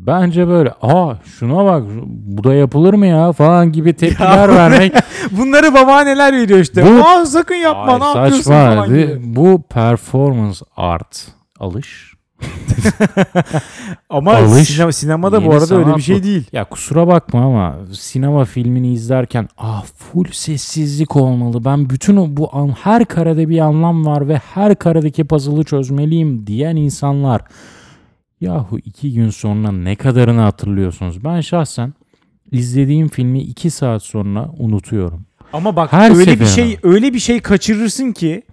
[0.07, 0.73] bence böyle.
[0.81, 4.93] Aa şuna bak bu da yapılır mı ya falan gibi tepkiler vermek.
[5.31, 6.85] Bunları babaanneler veriyor işte.
[6.85, 8.53] Bu- Aa sakın yapma Ay, ne yapıyorsun saçma.
[8.75, 9.35] falan Di- gibi.
[9.35, 11.27] Bu performance art
[11.59, 12.14] alış.
[14.09, 16.23] Ama Alış, sinema, sinemada bu arada öyle bir şey bu.
[16.23, 16.43] değil.
[16.51, 21.65] Ya kusura bakma ama sinema filmini izlerken ah full sessizlik olmalı.
[21.65, 26.75] Ben bütün bu an her karede bir anlam var ve her karedeki puzzle'ı çözmeliyim diyen
[26.75, 27.41] insanlar.
[28.41, 31.23] Yahu iki gün sonra ne kadarını hatırlıyorsunuz?
[31.23, 31.93] Ben şahsen
[32.51, 35.25] izlediğim filmi iki saat sonra unutuyorum.
[35.53, 38.43] Ama bak Her öyle bir şey öyle bir şey kaçırırsın ki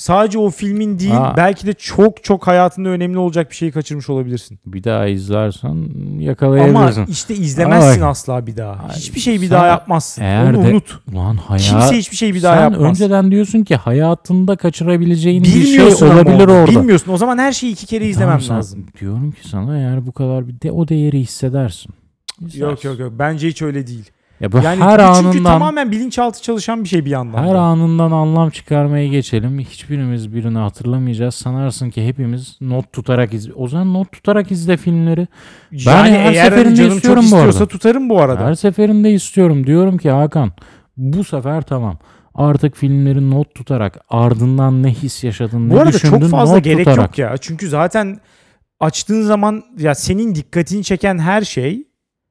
[0.00, 1.34] Sadece o filmin değil Aa.
[1.36, 4.58] belki de çok çok hayatında önemli olacak bir şeyi kaçırmış olabilirsin.
[4.66, 5.86] Bir daha izlersen Ama
[6.22, 7.06] yakalayabilirsin.
[7.06, 8.72] işte izlemezsin asla bir daha.
[8.72, 10.22] Ay, Hiçbir şeyi bir sen daha yapmazsın.
[10.22, 11.00] eğer Onu de- unut.
[11.12, 11.62] Ulan hayat...
[11.64, 12.80] Kimse hiçbir şeyi bir daha Sen yapmaz.
[12.80, 16.52] önceden diyorsun ki hayatında kaçırabileceğin bir şey Bilmiyorsun ama olabilir onu.
[16.52, 16.70] orada.
[16.70, 17.12] Bilmiyorsun.
[17.12, 18.86] O zaman her şeyi iki kere izlemem Tamam sen- lazım.
[19.00, 21.92] Diyorum ki sana eğer bu kadar bir de o değeri hissedersin.
[22.40, 22.88] Yok İzlersin.
[22.88, 23.12] yok yok.
[23.18, 24.10] Bence hiç öyle değil.
[24.40, 27.42] Ya bu Yani her bu çünkü anından tamamen bilinçaltı çalışan bir şey bir yandan.
[27.42, 27.60] her da.
[27.60, 29.58] anından anlam çıkarmaya geçelim.
[29.58, 31.34] Hiçbirimiz birini hatırlamayacağız.
[31.34, 33.52] Sanarsın ki hepimiz not tutarak izle.
[33.52, 35.28] O zaman not tutarak izle filmleri.
[35.72, 37.66] yani her hani seferinde canım çok istiyorum bu istiyorsa arada.
[37.68, 38.46] tutarım bu arada.
[38.46, 39.66] Her seferinde istiyorum.
[39.66, 40.52] Diyorum ki Hakan
[40.96, 41.98] bu sefer tamam.
[42.34, 46.78] Artık filmleri not tutarak ardından ne his yaşadın, ne Bu arada düşündün çok fazla gerek
[46.86, 47.18] tutarak.
[47.18, 47.36] yok ya.
[47.36, 48.18] Çünkü zaten
[48.80, 51.89] açtığın zaman ya senin dikkatini çeken her şey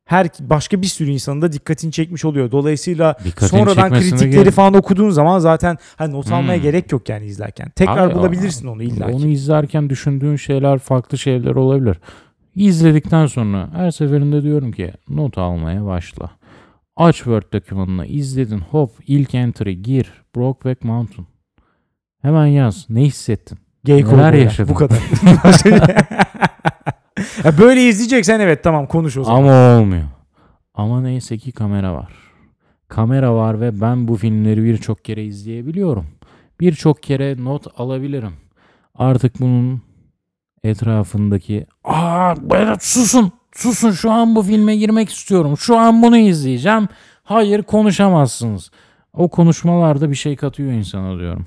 [0.10, 2.52] her başka bir sürü insanın da dikkatini çekmiş oluyor.
[2.52, 6.64] Dolayısıyla Dikkatini sonradan kritikleri gerek- falan okuduğun zaman zaten hani not almaya Hmm.
[6.64, 7.70] gerek yok yani izlerken.
[7.70, 9.08] Tekrar Abi, bulabilirsin onu illa.
[9.12, 11.98] Onu izlerken düşündüğün şeyler farklı şeyler olabilir.
[12.56, 16.30] İzledikten sonra her seferinde diyorum ki not almaya başla.
[16.96, 21.28] Aç Word dokümanını izledin hop ilk entry gir Brokeback Mountain.
[22.22, 23.58] Hemen yaz ne hissettin?
[23.84, 24.70] Gay Neler yaşadın?
[24.70, 24.98] Bu kadar.
[27.44, 29.40] Ya böyle izleyeceksen evet tamam konuş o zaman.
[29.40, 30.04] Ama olmuyor.
[30.74, 32.14] Ama neyse ki kamera var.
[32.88, 36.06] Kamera var ve ben bu filmleri birçok kere izleyebiliyorum.
[36.60, 38.34] Birçok kere not alabilirim.
[38.96, 39.82] Artık bunun
[40.64, 45.58] etrafındaki aa Berat susun susun şu an bu filme girmek istiyorum.
[45.58, 46.88] Şu an bunu izleyeceğim.
[47.24, 48.72] Hayır konuşamazsınız.
[49.14, 51.46] O konuşmalarda bir şey katıyor insana diyorum.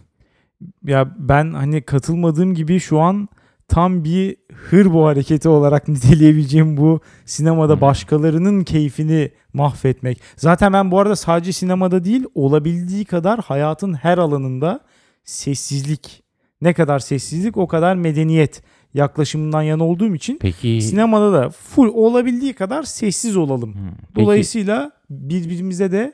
[0.85, 3.29] Ya ben hani katılmadığım gibi şu an
[3.73, 10.20] tam bir hırbo hareketi olarak niteleyebileceğim bu sinemada başkalarının keyfini mahvetmek.
[10.37, 14.81] Zaten ben bu arada sadece sinemada değil olabildiği kadar hayatın her alanında
[15.25, 16.23] sessizlik.
[16.61, 18.62] Ne kadar sessizlik o kadar medeniyet
[18.95, 23.75] yaklaşımından yana olduğum için Peki, sinemada da full olabildiği kadar sessiz olalım.
[24.14, 26.12] Peki Dolayısıyla birbirimize de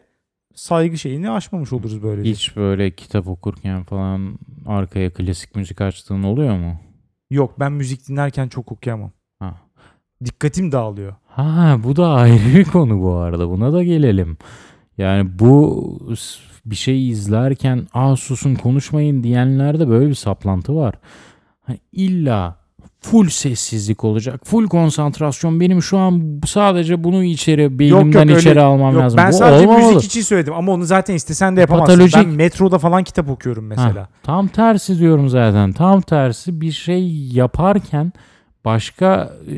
[0.55, 2.31] saygı şeyini aşmamış oluruz böyle.
[2.31, 6.88] hiç böyle kitap okurken falan arkaya klasik müzik açtığın oluyor mu?
[7.31, 9.11] Yok ben müzik dinlerken çok okuyamam.
[9.39, 9.55] Ha.
[10.24, 11.14] Dikkatim dağılıyor.
[11.26, 13.51] Ha bu da ayrı bir konu bu arada.
[13.51, 14.37] Buna da gelelim.
[14.99, 15.99] Yani bu
[16.66, 20.95] bir şey izlerken aa susun konuşmayın diyenlerde böyle bir saplantı var.
[21.61, 22.58] Hani illa
[23.01, 24.40] full sessizlik olacak.
[24.44, 25.61] Full konsantrasyon.
[25.61, 29.16] Benim şu an sadece bunu içeri beynimden içeri almam Yok, lazım.
[29.16, 29.94] ben bu sadece olmamalı.
[29.94, 31.92] müzik için söyledim ama onu zaten istesen de yapamazsın.
[31.94, 32.16] Patolojik.
[32.16, 34.01] Ben metroda falan kitap okuyorum mesela.
[34.03, 35.72] Ha, tam tersi diyorum zaten.
[35.72, 38.12] Tam tersi bir şey yaparken
[38.64, 39.55] başka e,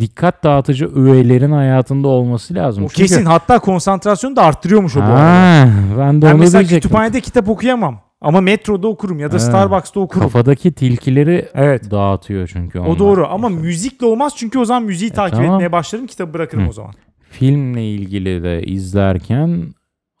[0.00, 2.84] dikkat dağıtıcı öğelerin hayatında olması lazım.
[2.84, 5.20] O Çünkü- kesin hatta konsantrasyonu da arttırıyormuş o bu arada.
[5.20, 5.68] Ha,
[5.98, 6.80] ben de Ben onu mesela diyecektim.
[6.80, 8.00] kütüphanede kitap okuyamam.
[8.26, 9.42] Ama metroda okurum ya da Evet.
[9.42, 10.22] Starbucks'ta okurum.
[10.22, 11.90] Kafadaki tilkileri Evet.
[11.90, 12.88] dağıtıyor çünkü onlar.
[12.88, 15.54] O doğru ama müzikle olmaz çünkü o zaman müziği takip tamam.
[15.54, 16.68] etmeye başlarım kitabı bırakırım Hı.
[16.68, 16.92] o zaman.
[17.30, 19.62] Filmle ilgili de izlerken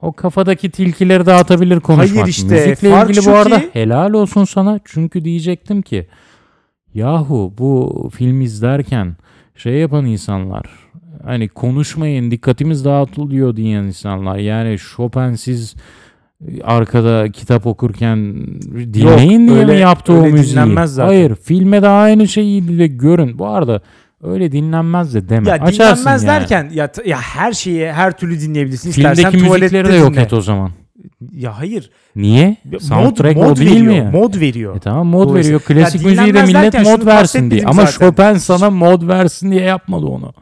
[0.00, 2.16] o kafadaki tilkileri dağıtabilir konuşmak.
[2.22, 4.80] Hayır işte, Müzikle fark ilgili şu bu arada ki- helal olsun sana.
[4.84, 6.06] Çünkü diyecektim ki
[6.94, 9.16] yahu bu film izlerken
[9.56, 10.66] şey yapan insanlar
[11.24, 15.74] hani konuşmayın dikkatimiz dağıtılıyor diyen insanlar yani Chopin'siz
[16.64, 18.18] arkada kitap okurken
[18.94, 20.52] dinleyin diye öyle- mi yaptı o öyle müziği?
[20.52, 21.08] dinlenmez zaten.
[21.08, 23.38] Hayır filme de aynı şeyi de görün.
[23.38, 23.80] Bu arada
[24.22, 25.48] öyle dinlenmez de deme.
[25.50, 26.40] Ya Açarsın dinlenmez yani.
[26.40, 28.90] derken ya, ya her şeyi her türlü dinleyebilirsin.
[28.90, 30.22] İstersen Filmdeki tuvalette müzikleri de yok dinle.
[30.22, 30.70] et o zaman.
[31.32, 31.90] Ya hayır.
[32.16, 32.56] Niye?
[32.72, 34.10] Mod- Soundtrack mod o değil veriyor, mi ya?
[34.10, 34.76] Mod veriyor.
[34.76, 35.60] E tamam mod veriyor.
[35.60, 37.64] Klasik müziği de millet mod versin diye.
[37.64, 38.06] Ama zaten.
[38.06, 40.32] Chopin sana mod versin diye yapmadı onu.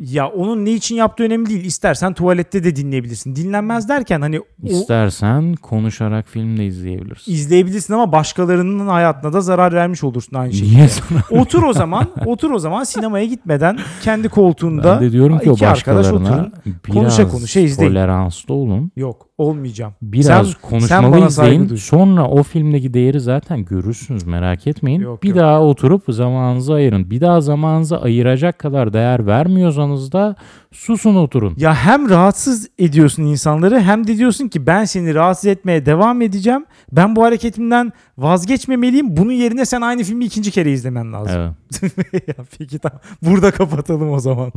[0.00, 1.64] Ya onun ne için yaptığı önemli değil.
[1.64, 3.36] İstersen tuvalette de dinleyebilirsin.
[3.36, 7.32] Dinlenmez derken hani o İstersen konuşarak film de izleyebilirsin.
[7.32, 10.76] izleyebilirsin ama başkalarının hayatına da zarar vermiş olursun aynı şekilde.
[10.76, 11.40] Niye sana?
[11.40, 15.54] otur o zaman, otur o zaman sinemaya gitmeden kendi koltuğunda Ben de diyorum ki o
[15.54, 16.52] iki arkadaş başkalarına oturun.
[16.66, 17.90] biraz konuşa konuşa izleyin.
[17.90, 18.90] toleranslı olun.
[18.96, 19.92] Yok, olmayacağım.
[20.02, 21.68] Biraz Sen- konuşmalı sen bana saygı izleyin.
[21.68, 21.76] duy.
[21.78, 25.00] Sonra o filmdeki değeri zaten görürsünüz merak etmeyin.
[25.00, 25.38] Yok, bir yok.
[25.38, 27.10] daha oturup zamanınızı ayırın.
[27.10, 30.36] Bir daha zamanınızı ayıracak kadar değer vermiyorsanız da
[30.72, 31.54] susun oturun.
[31.56, 36.66] Ya hem rahatsız ediyorsun insanları hem de diyorsun ki ben seni rahatsız etmeye devam edeceğim.
[36.92, 39.16] Ben bu hareketimden vazgeçmemeliyim.
[39.16, 41.54] Bunun yerine sen aynı filmi ikinci kere izlemen lazım.
[41.82, 42.28] Evet.
[42.28, 43.00] ya peki tamam.
[43.22, 44.52] Burada kapatalım o zaman.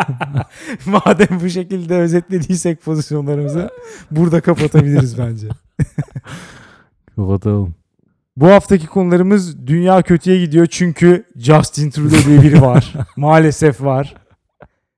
[0.86, 3.70] Madem bu şekilde özetlediysek pozisyonlarımızı
[4.10, 5.48] burada kapatabiliriz bence.
[7.16, 7.74] Kapatalım.
[8.36, 12.92] Bu haftaki konularımız dünya kötüye gidiyor çünkü Justin Trudeau diye biri var.
[13.16, 14.14] Maalesef var.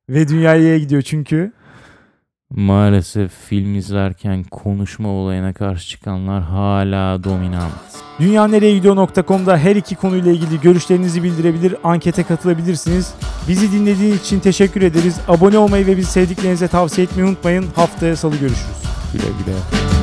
[0.09, 1.53] Ve dünya iyiye gidiyor çünkü
[2.51, 7.73] Maalesef film izlerken konuşma olayına karşı çıkanlar hala dominant.
[8.21, 13.15] Dünyanereyegidiyor.com'da her iki konuyla ilgili görüşlerinizi bildirebilir, ankete katılabilirsiniz.
[13.49, 15.21] Bizi dinlediğiniz için teşekkür ederiz.
[15.29, 17.67] Abone olmayı ve bizi sevdiklerinize tavsiye etmeyi unutmayın.
[17.77, 18.83] Haftaya salı görüşürüz.
[19.13, 19.94] Güle güle.